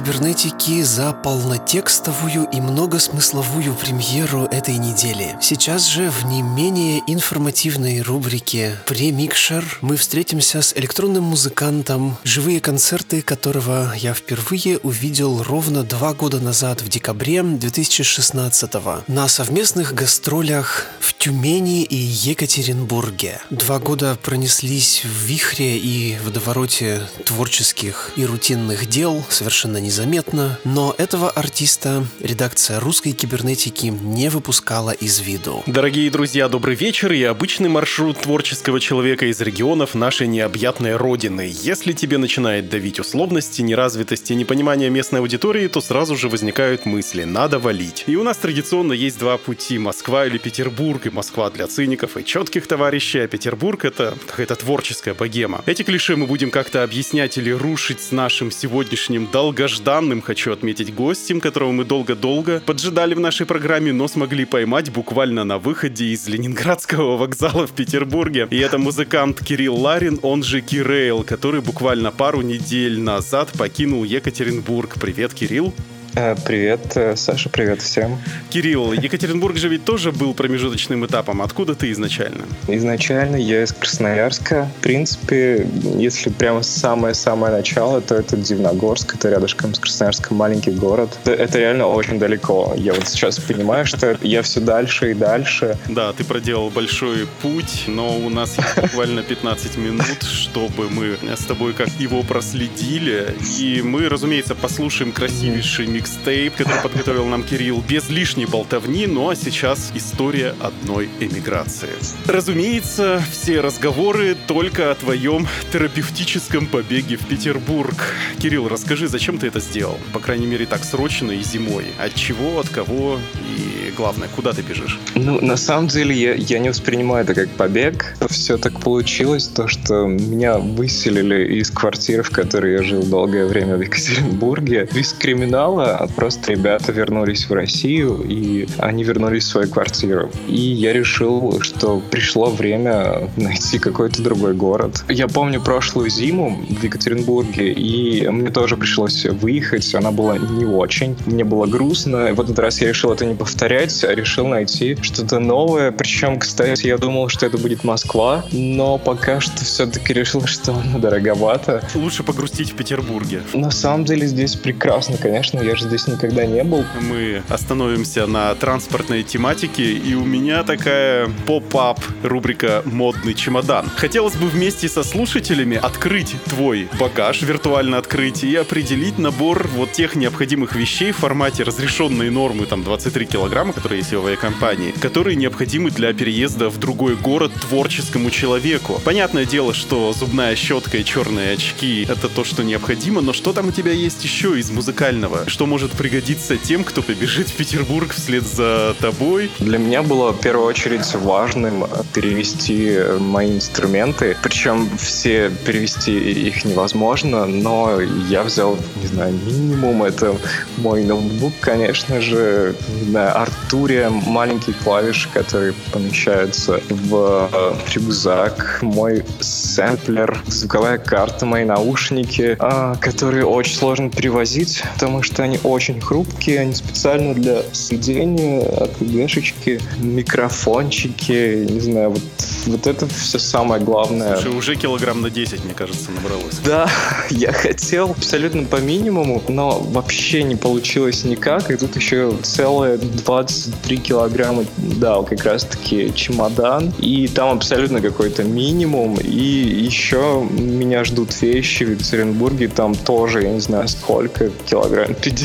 кибернетики 0.00 0.80
за 0.82 1.12
полнотекстовую 1.12 2.48
и 2.50 2.58
многосмысловую 2.58 3.74
премьеру 3.74 4.44
этой 4.44 4.78
недели. 4.78 5.36
Сейчас 5.42 5.86
же 5.88 6.08
в 6.10 6.24
не 6.24 6.40
менее 6.40 7.02
информативной 7.06 8.00
рубрике 8.00 8.78
«Премикшер» 8.86 9.62
мы 9.82 9.98
встретимся 9.98 10.62
с 10.62 10.72
электронным 10.74 11.24
музыкантом, 11.24 12.16
живые 12.24 12.62
концерты 12.62 13.20
которого 13.20 13.92
я 13.94 14.14
впервые 14.14 14.78
увидел 14.78 15.42
ровно 15.42 15.82
два 15.82 16.14
года 16.14 16.40
назад, 16.40 16.80
в 16.80 16.88
декабре 16.88 17.42
2016 17.42 18.72
на 19.06 19.28
совместных 19.28 19.92
гастролях 19.92 20.86
в 20.98 21.12
Тюмени 21.12 21.82
и 21.82 21.96
Екатеринбурге. 21.96 23.38
Два 23.50 23.78
года 23.78 24.16
пронеслись 24.22 25.04
в 25.04 25.26
вихре 25.26 25.76
и 25.76 26.16
водовороте 26.24 27.02
творческих 27.26 28.12
и 28.16 28.24
рутинных 28.24 28.88
дел 28.88 29.22
совершенно 29.28 29.76
незаметно, 29.90 30.56
но 30.62 30.94
этого 30.98 31.30
артиста 31.30 32.06
редакция 32.20 32.78
русской 32.78 33.10
кибернетики 33.10 33.86
не 33.86 34.30
выпускала 34.30 34.92
из 34.92 35.18
виду. 35.18 35.64
Дорогие 35.66 36.08
друзья, 36.12 36.48
добрый 36.48 36.76
вечер 36.76 37.10
и 37.10 37.24
обычный 37.24 37.68
маршрут 37.68 38.20
творческого 38.20 38.78
человека 38.78 39.26
из 39.26 39.40
регионов 39.40 39.96
нашей 39.96 40.28
необъятной 40.28 40.94
родины. 40.94 41.52
Если 41.52 41.92
тебе 41.92 42.18
начинает 42.18 42.68
давить 42.68 43.00
условности, 43.00 43.62
неразвитости, 43.62 44.32
непонимание 44.32 44.90
местной 44.90 45.18
аудитории, 45.18 45.66
то 45.66 45.80
сразу 45.80 46.16
же 46.16 46.28
возникают 46.28 46.86
мысли 46.86 47.24
«надо 47.24 47.58
валить». 47.58 48.04
И 48.06 48.14
у 48.14 48.22
нас 48.22 48.36
традиционно 48.36 48.92
есть 48.92 49.18
два 49.18 49.38
пути– 49.38 49.76
Москва 49.80 50.24
или 50.24 50.38
Петербург, 50.38 51.04
и 51.06 51.10
Москва 51.10 51.50
для 51.50 51.66
циников 51.66 52.16
и 52.16 52.24
четких 52.24 52.68
товарищей, 52.68 53.18
а 53.18 53.26
Петербург– 53.26 53.84
это 53.84 54.16
какая-то 54.28 54.54
творческая 54.54 55.14
богема. 55.14 55.64
Эти 55.66 55.82
клише 55.82 56.14
мы 56.14 56.28
будем 56.28 56.52
как-то 56.52 56.84
объяснять 56.84 57.38
или 57.38 57.50
рушить 57.50 58.00
с 58.00 58.12
нашим 58.12 58.52
сегодняшним 58.52 59.26
долгожданным, 59.26 59.79
хочу 60.22 60.52
отметить, 60.52 60.94
гостем, 60.94 61.40
которого 61.40 61.72
мы 61.72 61.84
долго-долго 61.84 62.60
поджидали 62.60 63.14
в 63.14 63.20
нашей 63.20 63.46
программе, 63.46 63.92
но 63.92 64.08
смогли 64.08 64.44
поймать 64.44 64.90
буквально 64.90 65.44
на 65.44 65.58
выходе 65.58 66.06
из 66.06 66.28
Ленинградского 66.28 67.16
вокзала 67.16 67.66
в 67.66 67.72
Петербурге. 67.72 68.46
И 68.50 68.58
это 68.58 68.78
музыкант 68.78 69.44
Кирилл 69.44 69.76
Ларин, 69.76 70.18
он 70.22 70.42
же 70.42 70.60
Кирейл, 70.60 71.24
который 71.24 71.60
буквально 71.60 72.10
пару 72.10 72.42
недель 72.42 73.00
назад 73.00 73.50
покинул 73.58 74.04
Екатеринбург. 74.04 74.96
Привет, 75.00 75.34
Кирилл. 75.34 75.74
Э, 76.16 76.34
привет, 76.44 76.96
э, 76.96 77.14
Саша, 77.14 77.48
привет 77.48 77.82
всем. 77.82 78.18
Кирилл, 78.50 78.92
Екатеринбург 78.92 79.56
же 79.56 79.68
ведь 79.68 79.84
тоже 79.84 80.10
был 80.10 80.34
промежуточным 80.34 81.06
этапом. 81.06 81.40
Откуда 81.40 81.76
ты 81.76 81.92
изначально? 81.92 82.46
Изначально 82.66 83.36
я 83.36 83.62
из 83.62 83.72
Красноярска. 83.72 84.68
В 84.78 84.82
принципе, 84.82 85.68
если 85.96 86.30
прямо 86.30 86.62
самое-самое 86.62 87.52
начало, 87.52 88.00
то 88.00 88.16
это 88.16 88.36
Дивногорск, 88.36 89.14
это 89.14 89.30
рядышком 89.30 89.72
с 89.72 89.78
Красноярском 89.78 90.36
маленький 90.36 90.72
город. 90.72 91.16
Это, 91.24 91.34
это 91.34 91.58
реально 91.58 91.86
очень 91.86 92.18
далеко. 92.18 92.74
Я 92.76 92.94
вот 92.94 93.06
сейчас 93.06 93.38
понимаю, 93.38 93.86
что 93.86 94.18
я 94.22 94.42
все 94.42 94.60
дальше 94.60 95.12
и 95.12 95.14
дальше. 95.14 95.78
Да, 95.88 96.12
ты 96.12 96.24
проделал 96.24 96.70
большой 96.70 97.28
путь, 97.40 97.84
но 97.86 98.18
у 98.18 98.28
нас 98.30 98.56
буквально 98.76 99.22
15 99.22 99.76
минут, 99.76 100.24
чтобы 100.24 100.90
мы 100.90 101.18
с 101.36 101.44
тобой 101.44 101.72
как 101.72 101.88
его 102.00 102.24
проследили. 102.24 103.32
И 103.58 103.80
мы, 103.82 104.08
разумеется, 104.08 104.56
послушаем 104.56 105.12
красивейший 105.12 105.86
микстейп, 106.00 106.54
который 106.56 106.80
подготовил 106.82 107.26
нам 107.26 107.42
Кирилл, 107.42 107.84
без 107.86 108.08
лишней 108.08 108.46
болтовни, 108.46 109.06
ну 109.06 109.28
а 109.28 109.36
сейчас 109.36 109.92
история 109.94 110.54
одной 110.60 111.10
эмиграции. 111.20 111.90
Разумеется, 112.26 113.22
все 113.30 113.60
разговоры 113.60 114.34
только 114.46 114.90
о 114.90 114.94
твоем 114.94 115.46
терапевтическом 115.72 116.66
побеге 116.66 117.16
в 117.16 117.26
Петербург. 117.26 118.14
Кирилл, 118.38 118.68
расскажи, 118.68 119.08
зачем 119.08 119.38
ты 119.38 119.48
это 119.48 119.60
сделал? 119.60 119.98
По 120.14 120.20
крайней 120.20 120.46
мере, 120.46 120.64
так 120.64 120.84
срочно 120.84 121.32
и 121.32 121.42
зимой. 121.42 121.84
От 122.02 122.14
чего, 122.14 122.60
от 122.60 122.70
кого 122.70 123.18
и, 123.56 123.92
главное, 123.94 124.28
куда 124.34 124.52
ты 124.54 124.62
бежишь? 124.62 124.98
Ну, 125.14 125.38
на 125.44 125.58
самом 125.58 125.88
деле, 125.88 126.14
я, 126.14 126.32
я 126.32 126.58
не 126.60 126.70
воспринимаю 126.70 127.24
это 127.24 127.34
как 127.34 127.50
побег. 127.50 128.16
Все 128.30 128.56
так 128.56 128.80
получилось, 128.80 129.48
то, 129.48 129.68
что 129.68 130.06
меня 130.06 130.56
выселили 130.56 131.58
из 131.58 131.70
квартиры, 131.70 132.22
в 132.22 132.30
которой 132.30 132.72
я 132.72 132.82
жил 132.82 133.02
долгое 133.02 133.44
время 133.44 133.76
в 133.76 133.82
Екатеринбурге. 133.82 134.88
Без 134.94 135.12
криминала 135.12 135.89
а 135.96 136.06
просто 136.06 136.52
ребята 136.52 136.92
вернулись 136.92 137.48
в 137.48 137.52
Россию, 137.52 138.24
и 138.28 138.66
они 138.78 139.04
вернулись 139.04 139.44
в 139.44 139.48
свою 139.48 139.68
квартиру. 139.68 140.30
И 140.48 140.60
я 140.60 140.92
решил, 140.92 141.60
что 141.60 142.02
пришло 142.10 142.50
время 142.50 143.28
найти 143.36 143.78
какой-то 143.78 144.22
другой 144.22 144.54
город. 144.54 145.04
Я 145.08 145.28
помню 145.28 145.60
прошлую 145.60 146.10
зиму 146.10 146.58
в 146.68 146.82
Екатеринбурге, 146.82 147.72
и 147.72 148.28
мне 148.28 148.50
тоже 148.50 148.76
пришлось 148.76 149.24
выехать. 149.24 149.94
Она 149.94 150.10
была 150.10 150.38
не 150.38 150.64
очень. 150.64 151.16
Мне 151.26 151.44
было 151.44 151.66
грустно. 151.66 152.32
В 152.34 152.40
этот 152.40 152.58
раз 152.58 152.80
я 152.80 152.88
решил 152.88 153.12
это 153.12 153.24
не 153.26 153.34
повторять, 153.34 154.04
а 154.04 154.14
решил 154.14 154.46
найти 154.46 154.96
что-то 155.00 155.38
новое. 155.38 155.90
Причем, 155.92 156.38
кстати, 156.38 156.86
я 156.86 156.98
думал, 156.98 157.28
что 157.28 157.46
это 157.46 157.58
будет 157.58 157.84
Москва, 157.84 158.44
но 158.52 158.98
пока 158.98 159.40
что 159.40 159.64
все-таки 159.64 160.12
решил, 160.12 160.46
что 160.46 160.72
она 160.72 160.98
дороговато. 160.98 161.82
Лучше 161.94 162.22
погрустить 162.22 162.72
в 162.72 162.76
Петербурге. 162.76 163.42
На 163.54 163.70
самом 163.70 164.04
деле 164.04 164.26
здесь 164.26 164.56
прекрасно, 164.56 165.16
конечно. 165.16 165.60
Я 165.60 165.74
же 165.80 165.86
здесь 165.86 166.06
никогда 166.06 166.46
не 166.46 166.62
был. 166.62 166.84
Мы 167.00 167.42
остановимся 167.48 168.26
на 168.26 168.54
транспортной 168.54 169.22
тематике, 169.22 169.92
и 169.92 170.14
у 170.14 170.24
меня 170.24 170.62
такая 170.62 171.30
поп-ап 171.46 172.00
рубрика 172.22 172.82
«Модный 172.84 173.34
чемодан». 173.34 173.90
Хотелось 173.96 174.36
бы 174.36 174.46
вместе 174.46 174.88
со 174.88 175.02
слушателями 175.02 175.76
открыть 175.76 176.34
твой 176.44 176.88
багаж, 176.98 177.42
виртуально 177.42 177.98
открыть, 177.98 178.44
и 178.44 178.54
определить 178.54 179.18
набор 179.18 179.68
вот 179.74 179.92
тех 179.92 180.14
необходимых 180.14 180.74
вещей 180.74 181.12
в 181.12 181.16
формате 181.16 181.62
разрешенной 181.62 182.30
нормы, 182.30 182.66
там, 182.66 182.84
23 182.84 183.26
килограмма, 183.26 183.72
которые 183.72 184.00
есть 184.00 184.12
в 184.12 184.26
авиакомпании, 184.26 184.92
которые 184.92 185.36
необходимы 185.36 185.90
для 185.90 186.12
переезда 186.12 186.68
в 186.68 186.78
другой 186.78 187.16
город 187.16 187.52
творческому 187.54 188.30
человеку. 188.30 189.00
Понятное 189.04 189.46
дело, 189.46 189.72
что 189.72 190.12
зубная 190.12 190.54
щетка 190.56 190.98
и 190.98 191.04
черные 191.04 191.54
очки— 191.54 192.06
это 192.08 192.28
то, 192.28 192.44
что 192.44 192.62
необходимо, 192.62 193.20
но 193.20 193.32
что 193.32 193.52
там 193.52 193.68
у 193.68 193.72
тебя 193.72 193.92
есть 193.92 194.22
еще 194.24 194.58
из 194.58 194.70
музыкального? 194.70 195.48
Что 195.48 195.66
может 195.70 195.92
пригодиться 195.92 196.56
тем, 196.56 196.82
кто 196.82 197.00
побежит 197.00 197.48
в 197.48 197.54
Петербург 197.54 198.12
вслед 198.12 198.42
за 198.44 198.96
тобой? 199.00 199.52
Для 199.60 199.78
меня 199.78 200.02
было 200.02 200.32
в 200.32 200.40
первую 200.40 200.66
очередь 200.66 201.14
важным 201.14 201.84
перевести 202.12 202.98
мои 203.20 203.52
инструменты. 203.52 204.36
Причем 204.42 204.90
все 204.98 205.48
перевести 205.64 206.18
их 206.18 206.64
невозможно, 206.64 207.46
но 207.46 208.00
я 208.00 208.42
взял, 208.42 208.76
не 209.00 209.06
знаю, 209.06 209.32
минимум. 209.46 210.02
Это 210.02 210.34
мой 210.78 211.04
ноутбук, 211.04 211.52
конечно 211.60 212.20
же, 212.20 212.74
не 213.02 213.10
знаю, 213.10 213.40
Артурия, 213.40 214.10
маленький 214.10 214.72
клавиш, 214.72 215.28
который 215.32 215.72
помещается 215.92 216.80
в 216.88 217.48
рюкзак, 217.94 218.80
мой 218.82 219.22
сэмплер, 219.38 220.36
звуковая 220.48 220.98
карта, 220.98 221.46
мои 221.46 221.64
наушники, 221.64 222.56
а, 222.58 222.96
которые 222.96 223.46
очень 223.46 223.76
сложно 223.76 224.10
перевозить, 224.10 224.82
потому 224.94 225.22
что 225.22 225.44
они 225.44 225.59
очень 225.64 226.00
хрупкие, 226.00 226.60
они 226.60 226.74
специально 226.74 227.34
для 227.34 227.62
сведения, 227.72 228.60
АКГшечки, 228.62 229.80
микрофончики, 229.98 231.66
не 231.68 231.80
знаю, 231.80 232.10
вот, 232.10 232.22
вот 232.66 232.86
это 232.86 233.06
все 233.06 233.38
самое 233.38 233.82
главное. 233.82 234.36
Слушай, 234.36 234.56
уже 234.56 234.76
килограмм 234.76 235.20
на 235.22 235.30
10, 235.30 235.64
мне 235.64 235.74
кажется, 235.74 236.10
набралось. 236.10 236.58
Да, 236.64 236.88
я 237.30 237.52
хотел 237.52 238.10
абсолютно 238.10 238.64
по 238.64 238.76
минимуму, 238.76 239.42
но 239.48 239.78
вообще 239.78 240.42
не 240.42 240.56
получилось 240.56 241.24
никак, 241.24 241.70
и 241.70 241.76
тут 241.76 241.96
еще 241.96 242.32
целые 242.42 242.96
23 242.98 243.96
килограмма, 243.98 244.64
да, 244.76 245.22
как 245.22 245.44
раз 245.44 245.64
таки 245.64 246.12
чемодан, 246.14 246.92
и 246.98 247.28
там 247.28 247.56
абсолютно 247.56 248.00
какой-то 248.00 248.44
минимум, 248.44 249.16
и 249.16 249.40
еще 249.40 250.46
меня 250.50 251.04
ждут 251.04 251.40
вещи 251.42 251.84
в 251.84 251.90
Екатеринбурге, 251.90 252.68
там 252.68 252.94
тоже, 252.94 253.42
я 253.42 253.50
не 253.50 253.60
знаю, 253.60 253.88
сколько, 253.88 254.50
килограмм 254.66 255.14
50, 255.14 255.39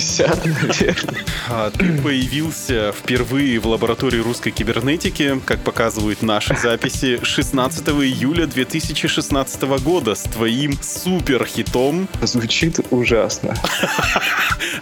наверное. 0.45 1.23
А, 1.49 1.71
ты 1.71 2.01
появился 2.01 2.91
впервые 2.91 3.59
в 3.59 3.67
лаборатории 3.67 4.19
русской 4.19 4.51
кибернетики, 4.51 5.39
как 5.45 5.61
показывают 5.61 6.21
наши 6.21 6.55
записи, 6.57 7.19
16 7.23 7.87
июля 7.89 8.45
2016 8.45 9.61
года 9.83 10.15
с 10.15 10.23
твоим 10.23 10.77
супер 10.81 11.45
хитом. 11.45 12.07
Звучит 12.21 12.79
ужасно. 12.89 13.55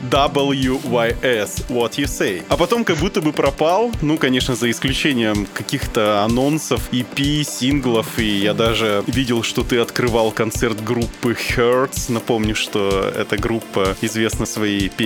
WYS, 0.01 1.68
What 1.70 1.95
You 1.97 2.05
Say. 2.05 2.43
А 2.49 2.57
потом 2.57 2.84
как 2.84 2.97
будто 2.97 3.22
бы 3.22 3.34
пропал, 3.34 3.91
ну, 4.01 4.18
конечно, 4.18 4.55
за 4.55 4.70
исключением 4.72 5.47
каких-то 5.53 6.24
анонсов, 6.24 6.91
EP, 6.91 7.43
синглов, 7.43 8.20
и 8.20 8.39
я 8.39 8.53
даже 8.53 9.03
видел, 9.07 9.43
что 9.43 9.64
ты 9.64 9.78
открывал 9.78 10.32
концерт 10.32 10.84
группы 10.84 11.34
Hertz. 11.34 12.11
Напомню, 12.11 12.55
что 12.55 13.11
эта 13.16 13.38
группа 13.38 13.95
известна 14.01 14.45
своей 14.45 14.89
песней 14.89 15.03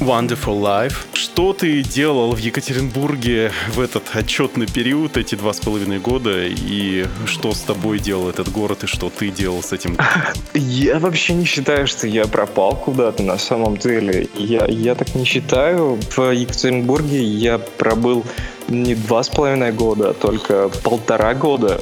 Wonderful 0.00 0.60
Life. 0.60 0.94
Что 1.14 1.52
ты 1.52 1.82
делал 1.82 2.32
в 2.32 2.38
Екатеринбурге 2.38 3.52
в 3.74 3.80
этот 3.80 4.14
отчетный 4.14 4.66
период, 4.66 5.16
эти 5.16 5.34
два 5.34 5.52
с 5.52 5.60
половиной 5.60 5.98
года, 5.98 6.44
и 6.46 7.06
что 7.26 7.52
с 7.52 7.60
тобой 7.60 7.98
делал 7.98 8.28
этот 8.28 8.50
город, 8.50 8.84
и 8.84 8.86
что 8.86 9.10
ты 9.10 9.30
делал 9.30 9.62
с 9.62 9.72
этим? 9.72 9.96
Я 10.54 10.98
вообще 10.98 11.34
не 11.34 11.44
считаю, 11.44 11.86
что 11.86 12.06
я 12.06 12.26
пропал 12.26 12.76
куда-то 12.76 13.22
на 13.22 13.38
самом 13.38 13.76
деле. 13.76 14.28
Я, 14.36 14.66
я 14.66 14.94
так 14.94 15.14
не 15.14 15.24
считаю. 15.24 15.98
В 16.16 16.30
Екатеринбурге 16.30 17.22
я 17.22 17.58
пробыл 17.58 18.24
не 18.68 18.94
два 18.94 19.22
с 19.22 19.28
половиной 19.28 19.72
года, 19.72 20.10
а 20.10 20.14
только 20.14 20.68
полтора 20.82 21.34
года 21.34 21.80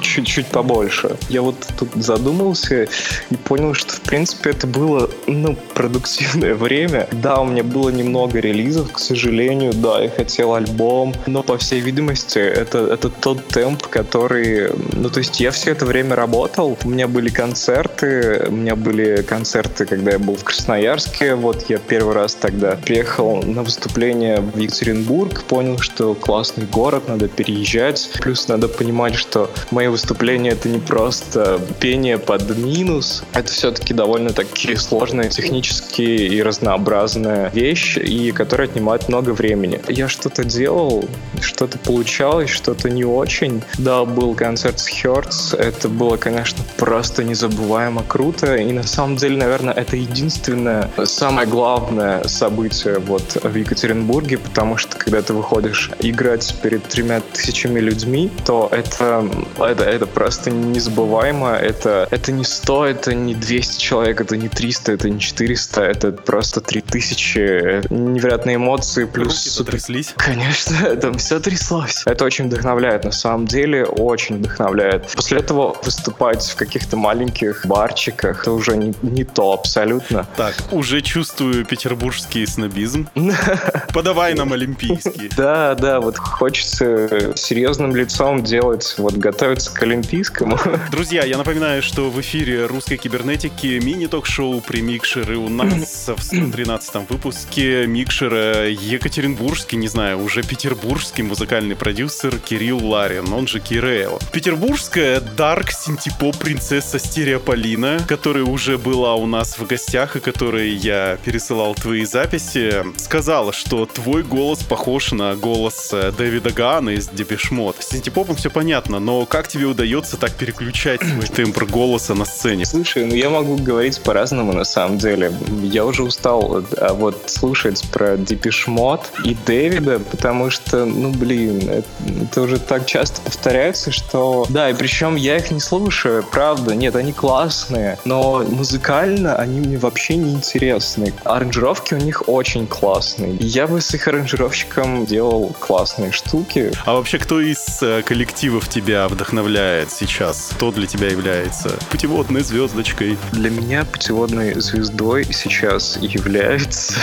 чуть-чуть 0.00 0.46
побольше. 0.46 1.16
Я 1.28 1.42
вот 1.42 1.56
тут 1.78 1.90
задумался 1.94 2.88
и 3.30 3.36
понял, 3.36 3.74
что, 3.74 3.92
в 3.92 4.00
принципе, 4.00 4.50
это 4.50 4.66
было, 4.66 5.10
ну, 5.26 5.56
продуктивное 5.74 6.54
время. 6.56 7.08
Да, 7.12 7.40
у 7.40 7.46
меня 7.46 7.62
было 7.62 7.90
немного 7.90 8.38
релизов, 8.38 8.92
к 8.92 8.98
сожалению, 8.98 9.72
да, 9.72 10.02
я 10.02 10.10
хотел 10.10 10.54
альбом, 10.54 11.14
но, 11.26 11.42
по 11.42 11.58
всей 11.58 11.80
видимости, 11.80 12.38
это, 12.38 12.78
это 12.78 13.08
тот 13.08 13.46
темп, 13.48 13.86
который... 13.86 14.70
Ну, 14.92 15.10
то 15.10 15.18
есть 15.18 15.40
я 15.40 15.50
все 15.50 15.72
это 15.72 15.86
время 15.86 16.16
работал, 16.16 16.76
у 16.84 16.88
меня 16.88 17.08
были 17.08 17.28
концерты, 17.28 18.46
у 18.48 18.52
меня 18.52 18.76
были 18.76 19.22
концерты, 19.22 19.86
когда 19.86 20.12
я 20.12 20.18
был 20.18 20.36
в 20.36 20.44
Красноярске, 20.44 21.34
вот 21.34 21.66
я 21.68 21.78
первый 21.78 22.14
раз 22.14 22.34
тогда 22.34 22.76
приехал 22.76 23.42
на 23.42 23.62
выступление 23.62 24.40
в 24.40 24.58
Екатеринбург, 24.58 25.44
понял, 25.44 25.78
что 25.78 26.14
классный 26.14 26.66
город, 26.66 27.08
надо 27.08 27.28
переезжать, 27.28 28.10
плюс 28.20 28.48
надо 28.48 28.68
понимать, 28.68 29.14
что 29.14 29.50
Мои 29.70 29.88
выступления 29.88 30.50
это 30.50 30.68
не 30.68 30.78
просто 30.78 31.60
пение 31.78 32.18
под 32.18 32.56
минус, 32.56 33.22
это 33.34 33.52
все-таки 33.52 33.92
довольно-таки 33.92 34.74
сложная 34.76 35.28
технически 35.28 36.02
и 36.02 36.42
разнообразная 36.42 37.50
вещь, 37.50 37.98
и 37.98 38.32
которая 38.32 38.68
отнимает 38.68 39.08
много 39.08 39.30
времени. 39.30 39.80
Я 39.88 40.08
что-то 40.08 40.44
делал, 40.44 41.04
что-то 41.40 41.78
получалось, 41.78 42.48
что-то 42.48 42.88
не 42.88 43.04
очень. 43.04 43.62
Да, 43.78 44.04
был 44.04 44.34
концерт 44.34 44.78
с 44.78 44.88
Hertz, 44.88 45.54
это 45.56 45.88
было, 45.88 46.16
конечно, 46.16 46.64
просто 46.78 47.22
незабываемо 47.22 48.02
круто, 48.02 48.56
и 48.56 48.72
на 48.72 48.84
самом 48.84 49.16
деле, 49.16 49.36
наверное, 49.36 49.74
это 49.74 49.96
единственное, 49.96 50.90
самое 51.04 51.46
главное 51.46 52.24
событие 52.26 52.98
вот 52.98 53.36
в 53.42 53.54
Екатеринбурге, 53.54 54.38
потому 54.38 54.78
что 54.78 54.96
когда 54.96 55.20
ты 55.20 55.34
выходишь 55.34 55.90
играть 56.00 56.54
перед 56.62 56.84
тремя 56.84 57.20
тысячами 57.20 57.80
людьми, 57.80 58.30
то 58.46 58.68
это 58.72 59.28
это, 59.66 59.84
это 59.84 60.06
просто 60.06 60.50
незабываемо. 60.50 61.50
Это, 61.50 62.08
это 62.10 62.32
не 62.32 62.44
100, 62.44 62.86
это 62.86 63.14
не 63.14 63.34
200 63.34 63.80
человек, 63.80 64.20
это 64.20 64.36
не 64.36 64.48
300, 64.48 64.92
это 64.92 65.10
не 65.10 65.20
400, 65.20 65.82
это 65.82 66.12
просто 66.12 66.60
3000. 66.60 67.92
Невероятные 67.92 68.56
эмоции, 68.56 69.04
плюс... 69.04 69.28
Руки 69.28 69.48
затряслись? 69.48 70.14
Конечно, 70.16 70.96
там 71.00 71.18
все 71.18 71.40
тряслось. 71.40 72.02
Это 72.06 72.24
очень 72.24 72.46
вдохновляет, 72.46 73.04
на 73.04 73.12
самом 73.12 73.46
деле, 73.46 73.84
очень 73.84 74.38
вдохновляет. 74.38 75.08
После 75.14 75.38
этого 75.38 75.76
выступать 75.82 76.44
в 76.44 76.56
каких-то 76.56 76.96
маленьких 76.96 77.66
барчиках, 77.66 78.42
это 78.42 78.52
уже 78.52 78.76
не, 78.76 78.94
не 79.02 79.24
то 79.24 79.52
абсолютно. 79.52 80.26
Так, 80.36 80.54
уже 80.72 81.00
чувствую 81.00 81.64
петербургский 81.64 82.46
снобизм. 82.46 83.08
Подавай 83.94 84.34
нам 84.34 84.52
олимпийский. 84.52 85.30
Да, 85.38 85.74
да, 85.74 86.00
вот 86.00 86.18
хочется 86.18 87.36
серьезным 87.36 87.94
лицом 87.94 88.42
делать, 88.42 88.94
вот 88.98 89.14
готовить 89.14 89.47
готовятся 89.48 89.72
к 89.72 89.82
Олимпийскому. 89.82 90.58
Друзья, 90.90 91.24
я 91.24 91.38
напоминаю, 91.38 91.82
что 91.82 92.10
в 92.10 92.20
эфире 92.20 92.66
русской 92.66 92.98
кибернетики 92.98 93.80
мини-ток-шоу 93.82 94.60
при 94.60 94.82
Микшеры 94.82 95.38
у 95.38 95.48
нас 95.48 96.08
в 96.14 96.22
113 96.22 97.08
выпуске 97.08 97.86
Микшера 97.86 98.68
Екатеринбургский, 98.68 99.78
не 99.78 99.88
знаю, 99.88 100.22
уже 100.22 100.42
петербургский 100.42 101.22
музыкальный 101.22 101.76
продюсер 101.76 102.38
Кирилл 102.38 102.84
Ларин, 102.84 103.32
он 103.32 103.46
же 103.46 103.60
Кирейл. 103.60 104.20
Петербургская 104.32 105.20
дарк 105.20 105.70
синтепоп 105.70 106.36
принцесса 106.36 106.98
Стереополина, 106.98 108.00
которая 108.06 108.44
уже 108.44 108.76
была 108.76 109.14
у 109.14 109.24
нас 109.24 109.58
в 109.58 109.66
гостях 109.66 110.16
и 110.16 110.20
которой 110.20 110.70
я 110.70 111.16
пересылал 111.24 111.74
твои 111.74 112.04
записи, 112.04 112.84
сказала, 112.96 113.54
что 113.54 113.86
твой 113.86 114.22
голос 114.22 114.62
похож 114.62 115.12
на 115.12 115.34
голос 115.36 115.90
э, 115.92 116.12
Дэвида 116.12 116.50
Гана 116.50 116.90
из 116.90 117.08
Депешмот. 117.08 117.76
С 117.78 117.88
синтепопом 117.88 118.36
все 118.36 118.50
понятно, 118.50 118.98
но 118.98 119.24
как 119.24 119.37
как 119.38 119.46
тебе 119.46 119.66
удается 119.66 120.16
так 120.16 120.32
переключать 120.32 121.00
свой 121.00 121.26
тембр 121.26 121.64
голоса 121.64 122.12
на 122.14 122.24
сцене? 122.24 122.66
Слушай, 122.66 123.04
ну 123.04 123.14
я 123.14 123.30
могу 123.30 123.56
говорить 123.56 124.00
по-разному 124.00 124.52
на 124.52 124.64
самом 124.64 124.98
деле. 124.98 125.32
Я 125.62 125.84
уже 125.84 126.02
устал 126.02 126.64
а 126.76 126.92
вот 126.92 127.22
слушать 127.26 127.88
про 127.92 128.16
Депешмот 128.16 129.12
и 129.24 129.36
Дэвида, 129.46 130.00
потому 130.00 130.50
что, 130.50 130.84
ну 130.84 131.12
блин, 131.12 131.70
это, 131.70 131.88
это 132.20 132.42
уже 132.42 132.58
так 132.58 132.86
часто 132.86 133.20
повторяется, 133.20 133.92
что... 133.92 134.44
Да, 134.48 134.70
и 134.70 134.74
причем 134.74 135.14
я 135.14 135.36
их 135.36 135.52
не 135.52 135.60
слушаю, 135.60 136.24
правда. 136.28 136.74
Нет, 136.74 136.96
они 136.96 137.12
классные, 137.12 137.96
но 138.04 138.44
музыкально 138.44 139.36
они 139.36 139.60
мне 139.60 139.78
вообще 139.78 140.16
не 140.16 140.32
интересны. 140.32 141.14
Аранжировки 141.22 141.94
у 141.94 141.98
них 141.98 142.28
очень 142.28 142.66
классные. 142.66 143.36
Я 143.36 143.68
бы 143.68 143.80
с 143.80 143.94
их 143.94 144.08
аранжировщиком 144.08 145.06
делал 145.06 145.54
классные 145.60 146.10
штуки. 146.10 146.72
А 146.84 146.94
вообще, 146.94 147.18
кто 147.18 147.40
из 147.40 147.80
э, 147.82 148.02
коллективов 148.02 148.68
тебя 148.68 149.06
вдохновляет? 149.06 149.27
Вдохновляет 149.28 149.92
сейчас? 149.92 150.52
Кто 150.54 150.72
для 150.72 150.86
тебя 150.86 151.08
является 151.08 151.68
путеводной 151.90 152.40
звездочкой? 152.40 153.18
Для 153.32 153.50
меня 153.50 153.84
путеводной 153.84 154.58
звездой 154.58 155.24
сейчас 155.24 155.98
является... 156.00 156.94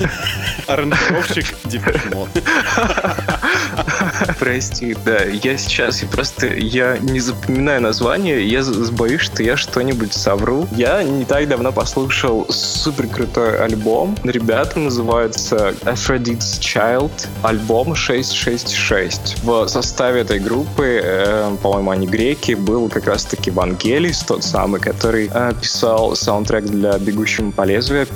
Аранжировщик 0.66 1.46
Депешмот. 1.64 2.30
Прости, 4.38 4.96
да, 5.04 5.24
я 5.24 5.58
сейчас 5.58 6.02
я 6.02 6.08
просто, 6.08 6.46
я 6.46 6.96
не 6.98 7.20
запоминаю 7.20 7.82
название, 7.82 8.46
я 8.48 8.62
боюсь, 8.92 9.20
что 9.20 9.42
я 9.42 9.56
что-нибудь 9.56 10.14
совру. 10.14 10.66
Я 10.72 11.02
не 11.02 11.24
так 11.24 11.48
давно 11.48 11.72
послушал 11.72 12.46
супер 12.48 13.08
крутой 13.08 13.62
альбом. 13.62 14.16
Ребята 14.24 14.78
называются 14.78 15.74
Aphrodite's 15.82 16.60
Child, 16.60 17.12
альбом 17.42 17.94
666. 17.94 19.42
В 19.42 19.68
составе 19.68 20.22
этой 20.22 20.38
группы 20.38 21.00
э, 21.02 21.47
по-моему, 21.56 21.90
они 21.90 22.06
греки, 22.06 22.52
был 22.52 22.88
как 22.88 23.06
раз-таки 23.06 23.50
Вангелис, 23.50 24.20
тот 24.20 24.44
самый, 24.44 24.80
который 24.80 25.30
э, 25.32 25.52
писал 25.60 26.14
саундтрек 26.14 26.64
для 26.64 26.98
«Бегущего 26.98 27.50
по 27.50 27.62
лезвию» 27.62 28.06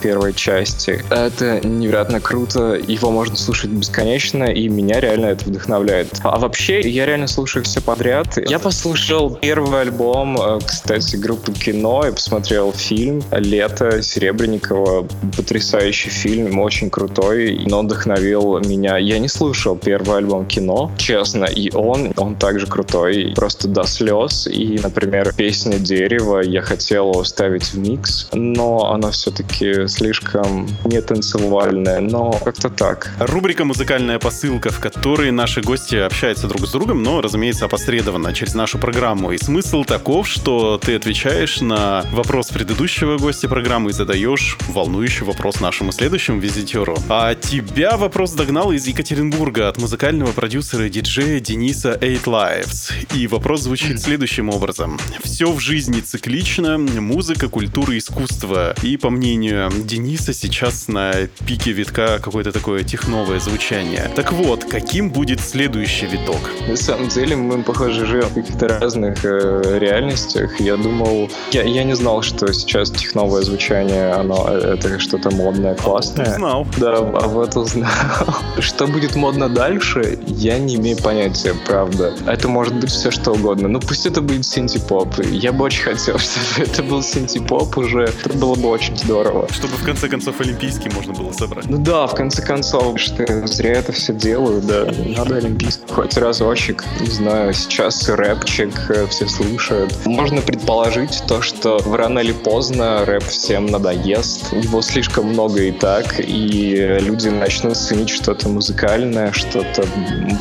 первой 0.00 0.32
части. 0.32 1.04
Это 1.10 1.66
невероятно 1.66 2.20
круто, 2.20 2.74
его 2.74 3.10
можно 3.10 3.36
слушать 3.36 3.70
бесконечно, 3.70 4.44
и 4.44 4.68
меня 4.68 5.00
реально 5.00 5.26
это 5.26 5.44
вдохновляет. 5.44 6.08
А 6.22 6.38
вообще, 6.38 6.80
я 6.80 7.06
реально 7.06 7.26
слушаю 7.26 7.64
все 7.64 7.80
подряд. 7.80 8.38
Я 8.48 8.58
послушал 8.58 9.30
первый 9.34 9.82
альбом, 9.82 10.40
э, 10.40 10.58
кстати, 10.64 11.16
группы 11.16 11.52
«Кино», 11.52 12.06
и 12.06 12.12
посмотрел 12.12 12.72
фильм 12.72 13.22
«Лето» 13.30 14.02
Серебренникова. 14.02 15.06
Потрясающий 15.36 16.10
фильм, 16.10 16.58
очень 16.60 16.90
крутой, 16.90 17.64
но 17.66 17.82
вдохновил 17.82 18.58
меня. 18.60 18.96
Я 18.98 19.18
не 19.18 19.28
слушал 19.28 19.76
первый 19.76 20.18
альбом 20.18 20.46
«Кино», 20.46 20.90
честно, 20.96 21.44
и 21.44 21.70
он, 21.74 22.12
он 22.16 22.36
также 22.36 22.66
крутой 22.66 22.77
крутой, 22.78 23.32
просто 23.34 23.66
до 23.66 23.84
слез. 23.84 24.46
И, 24.46 24.78
например, 24.80 25.34
песня 25.36 25.78
«Дерево» 25.78 26.40
я 26.40 26.62
хотел 26.62 27.24
ставить 27.24 27.74
в 27.74 27.78
микс, 27.78 28.28
но 28.32 28.92
она 28.92 29.10
все-таки 29.10 29.88
слишком 29.88 30.68
не 30.84 31.00
танцевальная, 31.00 32.00
но 32.00 32.30
как-то 32.44 32.70
так. 32.70 33.10
Рубрика 33.18 33.64
«Музыкальная 33.64 34.20
посылка», 34.20 34.70
в 34.70 34.78
которой 34.78 35.32
наши 35.32 35.60
гости 35.60 35.96
общаются 35.96 36.46
друг 36.46 36.68
с 36.68 36.70
другом, 36.70 37.02
но, 37.02 37.20
разумеется, 37.20 37.64
опосредованно 37.64 38.32
через 38.32 38.54
нашу 38.54 38.78
программу. 38.78 39.32
И 39.32 39.38
смысл 39.38 39.82
таков, 39.82 40.28
что 40.28 40.78
ты 40.78 40.94
отвечаешь 40.94 41.60
на 41.60 42.04
вопрос 42.12 42.48
предыдущего 42.50 43.18
гостя 43.18 43.48
программы 43.48 43.90
и 43.90 43.92
задаешь 43.92 44.56
волнующий 44.68 45.26
вопрос 45.26 45.60
нашему 45.60 45.90
следующему 45.90 46.38
визитеру. 46.38 46.96
А 47.08 47.34
тебя 47.34 47.96
вопрос 47.96 48.34
догнал 48.34 48.70
из 48.70 48.86
Екатеринбурга 48.86 49.68
от 49.68 49.78
музыкального 49.78 50.30
продюсера 50.30 50.86
и 50.86 50.90
диджея 50.90 51.40
Дениса 51.40 51.98
8Live. 52.00 52.67
Records. 52.68 52.98
И 53.14 53.26
вопрос 53.26 53.62
звучит 53.62 54.00
следующим 54.00 54.48
образом. 54.48 54.98
Все 55.22 55.50
в 55.50 55.60
жизни 55.60 56.00
циклично, 56.00 56.78
музыка, 56.78 57.48
культура, 57.48 57.96
искусство. 57.96 58.74
И 58.82 58.96
по 58.96 59.10
мнению 59.10 59.70
Дениса, 59.84 60.32
сейчас 60.32 60.88
на 60.88 61.12
пике 61.46 61.72
витка 61.72 62.18
какое-то 62.22 62.52
такое 62.52 62.84
техновое 62.84 63.40
звучание. 63.40 64.10
Так 64.14 64.32
вот, 64.32 64.64
каким 64.64 65.10
будет 65.10 65.40
следующий 65.40 66.06
виток? 66.06 66.38
На 66.68 66.76
самом 66.76 67.08
деле 67.08 67.36
мы, 67.36 67.62
похоже, 67.62 68.06
живем 68.06 68.28
в 68.28 68.34
каких-то 68.34 68.68
разных 68.68 69.24
э, 69.24 69.78
реальностях. 69.80 70.60
Я 70.60 70.76
думал, 70.76 71.30
я, 71.52 71.62
я 71.62 71.84
не 71.84 71.96
знал, 71.96 72.22
что 72.22 72.52
сейчас 72.52 72.90
техновое 72.90 73.42
звучание, 73.42 74.12
оно 74.12 74.46
э, 74.48 74.74
это 74.74 74.98
что-то 74.98 75.30
модное, 75.30 75.72
а 75.72 75.74
классное. 75.74 76.34
Знал. 76.34 76.66
Да, 76.76 76.98
а 76.98 77.28
вот 77.28 77.56
узнал. 77.56 77.88
Что 78.58 78.86
будет 78.86 79.16
модно 79.16 79.48
дальше, 79.48 80.18
я 80.26 80.58
не 80.58 80.76
имею 80.76 80.96
понятия, 80.98 81.54
правда. 81.66 82.14
Это 82.26 82.48
может 82.58 82.74
быть 82.74 82.90
все 82.90 83.12
что 83.12 83.34
угодно. 83.34 83.68
Ну 83.68 83.78
пусть 83.78 84.04
это 84.04 84.20
будет 84.20 84.44
синти-поп. 84.44 85.20
Я 85.30 85.52
бы 85.52 85.66
очень 85.66 85.84
хотел, 85.84 86.18
чтобы 86.18 86.68
это 86.68 86.82
был 86.82 87.04
синти-поп 87.04 87.78
уже. 87.78 88.12
Это 88.24 88.36
было 88.36 88.56
бы 88.56 88.68
очень 88.68 88.96
здорово. 88.96 89.46
Чтобы 89.52 89.74
в 89.74 89.84
конце 89.84 90.08
концов 90.08 90.40
олимпийский 90.40 90.90
можно 90.92 91.12
было 91.12 91.30
собрать. 91.30 91.66
Ну 91.66 91.78
да, 91.78 92.08
в 92.08 92.16
конце 92.16 92.42
концов, 92.42 92.98
что 92.98 93.46
зря 93.46 93.74
это 93.74 93.92
все 93.92 94.12
делаю, 94.12 94.60
да. 94.60 94.92
Надо 95.16 95.36
олимпийский 95.36 95.84
хоть 95.88 96.16
разочек. 96.16 96.84
Не 96.98 97.06
знаю, 97.06 97.54
сейчас 97.54 98.08
рэпчик 98.08 98.74
э, 98.90 99.06
все 99.06 99.28
слушают. 99.28 99.94
Можно 100.04 100.40
предположить 100.40 101.22
то, 101.28 101.42
что 101.42 101.80
рано 101.86 102.18
или 102.18 102.32
поздно 102.32 103.04
рэп 103.04 103.22
всем 103.22 103.66
надоест. 103.66 104.52
Его 104.52 104.82
слишком 104.82 105.26
много 105.26 105.62
и 105.62 105.70
так, 105.70 106.18
и 106.18 106.98
люди 107.02 107.28
начнут 107.28 107.76
ценить 107.76 108.08
что-то 108.08 108.48
музыкальное, 108.48 109.30
что-то 109.30 109.84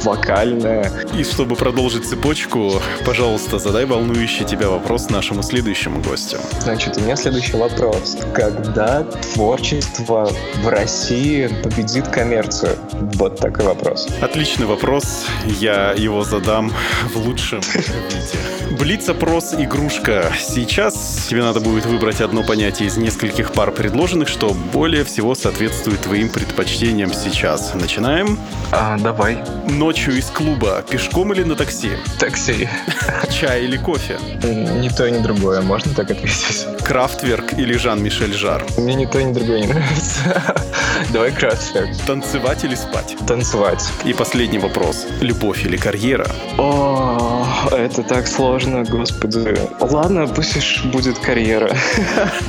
вокальное. 0.04 0.92
И 1.16 1.24
чтобы 1.24 1.56
продолжить 1.56 2.07
цепочку, 2.08 2.82
пожалуйста, 3.06 3.60
задай 3.60 3.86
волнующий 3.86 4.46
тебя 4.46 4.70
вопрос 4.70 5.10
нашему 5.10 5.44
следующему 5.44 6.02
гостю. 6.02 6.38
Значит, 6.62 6.98
у 6.98 7.02
меня 7.02 7.18
следующий 7.18 7.58
вопрос. 7.58 8.18
Когда 8.34 9.04
творчество 9.04 10.30
в 10.64 10.68
России 10.70 11.48
победит 11.64 12.08
коммерцию? 12.08 12.78
Вот 13.16 13.38
такой 13.38 13.66
вопрос. 13.66 14.08
Отличный 14.22 14.66
вопрос. 14.66 15.26
Я 15.60 15.92
его 15.92 16.24
задам 16.24 16.72
в 17.14 17.18
лучшем 17.18 17.60
виде. 17.60 18.78
Блиц-опрос 18.80 19.54
игрушка. 19.58 20.32
Сейчас 20.40 21.28
тебе 21.30 21.42
надо 21.44 21.60
будет 21.60 21.86
выбрать 21.86 22.22
одно 22.22 22.44
понятие 22.44 22.88
из 22.88 22.98
нескольких 22.98 23.52
пар 23.52 23.72
предложенных, 23.72 24.30
что 24.30 24.56
более 24.72 25.04
всего 25.04 25.36
соответствует 25.36 26.02
твоим 26.02 26.30
предпочтениям 26.30 27.14
сейчас. 27.14 27.74
Начинаем. 27.74 28.40
А, 28.72 28.98
давай. 28.98 29.44
Ночью 29.68 30.18
из 30.18 30.26
клуба. 30.28 30.86
Пешком 30.90 31.34
или 31.34 31.44
на 31.44 31.56
такси? 31.56 31.97
Такси. 32.20 32.70
Чай 33.32 33.64
или 33.64 33.78
кофе? 33.78 34.18
Ни 34.44 34.90
то, 34.90 35.10
ни 35.10 35.20
другое. 35.20 35.62
Можно 35.62 35.94
так 35.94 36.12
ответить? 36.12 36.66
Крафтверк 36.84 37.54
или 37.54 37.78
Жан-Мишель 37.78 38.34
Жар? 38.34 38.66
Мне 38.78 38.96
ни 38.96 39.06
то, 39.06 39.22
ни 39.22 39.34
другое 39.34 39.62
не 39.62 39.68
нравится. 39.68 40.54
Давай 41.12 41.32
Крафтверк. 41.32 41.90
Танцевать 42.06 42.64
или 42.64 42.76
спать? 42.76 43.16
Танцевать. 43.28 43.84
И 44.06 44.14
последний 44.14 44.60
вопрос. 44.60 45.06
Любовь 45.22 45.66
или 45.66 45.78
карьера? 45.78 46.26
О, 46.58 47.46
это 47.72 48.04
так 48.04 48.28
сложно, 48.28 48.84
господи. 48.84 49.58
Ладно, 49.80 50.28
пусть 50.28 50.58
уж 50.58 50.86
будет 50.86 51.20
карьера. 51.20 51.76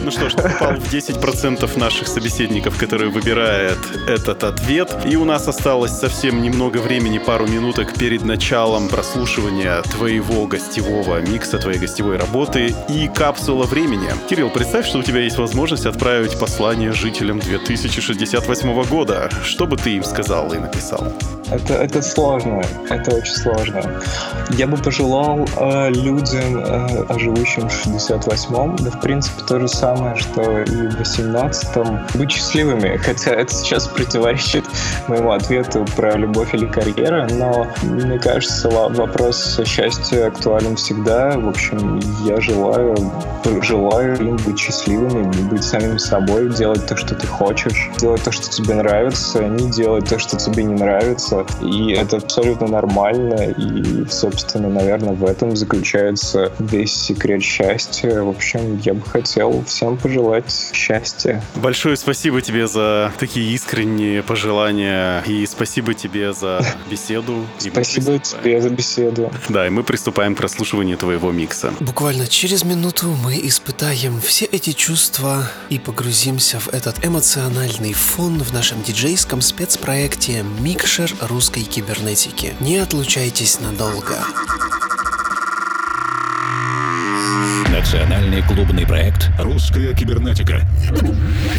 Ну 0.04 0.10
что 0.10 0.28
ж, 0.30 0.34
попал 0.34 0.74
в 0.76 0.92
10% 0.92 1.78
наших 1.78 2.08
собеседников, 2.08 2.78
которые 2.78 3.10
выбирают 3.10 3.78
этот 4.06 4.44
ответ. 4.44 4.96
И 5.04 5.16
у 5.16 5.24
нас 5.24 5.48
осталось 5.48 5.92
совсем 5.92 6.42
немного 6.42 6.78
времени, 6.78 7.18
пару 7.18 7.46
минуток 7.46 7.94
перед 7.94 8.24
началом 8.24 8.88
прослушивания 8.88 9.37
твоего 9.82 10.46
гостевого 10.46 11.20
микса, 11.20 11.58
твоей 11.58 11.78
гостевой 11.78 12.16
работы 12.16 12.74
и 12.88 13.08
капсула 13.08 13.66
времени. 13.66 14.10
Кирилл, 14.28 14.50
представь, 14.50 14.86
что 14.86 14.98
у 14.98 15.02
тебя 15.02 15.20
есть 15.20 15.38
возможность 15.38 15.86
отправить 15.86 16.38
послание 16.38 16.92
жителям 16.92 17.38
2068 17.38 18.82
года. 18.84 19.30
Что 19.44 19.66
бы 19.66 19.76
ты 19.76 19.90
им 19.96 20.02
сказал 20.02 20.52
и 20.52 20.58
написал? 20.58 21.12
Это, 21.50 21.74
это 21.74 22.02
сложно, 22.02 22.62
это 22.90 23.16
очень 23.16 23.34
сложно. 23.34 23.82
Я 24.50 24.66
бы 24.66 24.76
пожелал 24.76 25.48
э, 25.56 25.90
людям, 25.90 26.58
э, 26.58 27.18
живущим 27.18 27.68
в 27.68 27.86
68-м, 27.86 28.76
да, 28.76 28.90
в 28.90 29.00
принципе, 29.00 29.42
то 29.46 29.58
же 29.58 29.68
самое, 29.68 30.14
что 30.16 30.62
и 30.62 30.88
в 30.88 31.00
18-м, 31.00 32.06
быть 32.14 32.32
счастливыми. 32.32 32.98
Хотя 32.98 33.30
это 33.30 33.52
сейчас 33.52 33.86
противоречит 33.86 34.64
моему 35.06 35.32
ответу 35.32 35.86
про 35.96 36.16
любовь 36.16 36.54
или 36.54 36.66
карьера, 36.66 37.26
но 37.30 37.66
мне 37.82 38.18
кажется, 38.18 38.68
вопрос 38.68 39.60
счастья 39.64 40.26
актуален 40.26 40.76
всегда. 40.76 41.38
В 41.38 41.48
общем, 41.48 41.98
я 42.24 42.40
желаю, 42.40 42.94
желаю 43.62 44.16
им 44.18 44.36
быть 44.36 44.58
счастливыми, 44.58 45.30
быть 45.48 45.64
самим 45.64 45.98
собой, 45.98 46.50
делать 46.50 46.86
то, 46.86 46.96
что 46.96 47.14
ты 47.14 47.26
хочешь, 47.26 47.88
делать 47.98 48.22
то, 48.22 48.32
что 48.32 48.50
тебе 48.50 48.74
нравится, 48.74 49.42
не 49.44 49.70
делать 49.70 50.08
то, 50.08 50.18
что 50.18 50.36
тебе 50.36 50.64
не 50.64 50.74
нравится. 50.74 51.37
И 51.62 51.92
это 51.92 52.16
абсолютно 52.16 52.68
нормально. 52.68 53.54
И, 53.56 54.06
собственно, 54.10 54.68
наверное, 54.68 55.14
в 55.14 55.24
этом 55.24 55.56
заключается 55.56 56.52
весь 56.58 56.94
секрет 56.94 57.42
счастья. 57.42 58.22
В 58.22 58.28
общем, 58.28 58.78
я 58.84 58.94
бы 58.94 59.02
хотел 59.02 59.64
всем 59.64 59.96
пожелать 59.96 60.70
счастья. 60.72 61.42
Большое 61.56 61.96
спасибо 61.96 62.40
тебе 62.40 62.66
за 62.66 63.12
такие 63.18 63.52
искренние 63.52 64.22
пожелания. 64.22 65.22
И 65.26 65.46
спасибо 65.46 65.94
тебе 65.94 66.32
за 66.32 66.60
беседу. 66.90 67.44
Спасибо 67.58 68.18
тебе 68.18 68.60
за 68.60 68.70
беседу. 68.70 69.30
Да, 69.48 69.66
и 69.66 69.70
мы 69.70 69.82
приступаем 69.82 70.34
к 70.34 70.38
прослушиванию 70.38 70.96
твоего 70.96 71.32
микса. 71.32 71.72
Буквально 71.80 72.26
через 72.26 72.64
минуту 72.64 73.08
мы 73.08 73.38
испытаем 73.42 74.20
все 74.20 74.44
эти 74.46 74.72
чувства 74.72 75.48
и 75.68 75.78
погрузимся 75.78 76.58
в 76.60 76.68
этот 76.68 77.04
эмоциональный 77.04 77.92
фон 77.92 78.38
в 78.42 78.52
нашем 78.52 78.82
диджейском 78.82 79.40
спецпроекте 79.40 80.44
«Микшер 80.60 81.12
русской 81.28 81.62
кибернетики». 81.62 82.54
Не 82.60 82.78
отлучайтесь 82.78 83.60
надолго. 83.60 84.16
Национальный 87.70 88.42
клубный 88.42 88.86
проект 88.86 89.30
«Русская 89.38 89.94
кибернетика». 89.94 90.62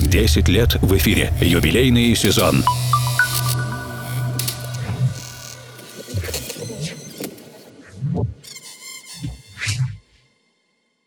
10 0.01 0.49
лет 0.49 0.75
в 0.81 0.97
эфире. 0.97 1.31
Юбилейный 1.39 2.15
сезон. 2.15 2.63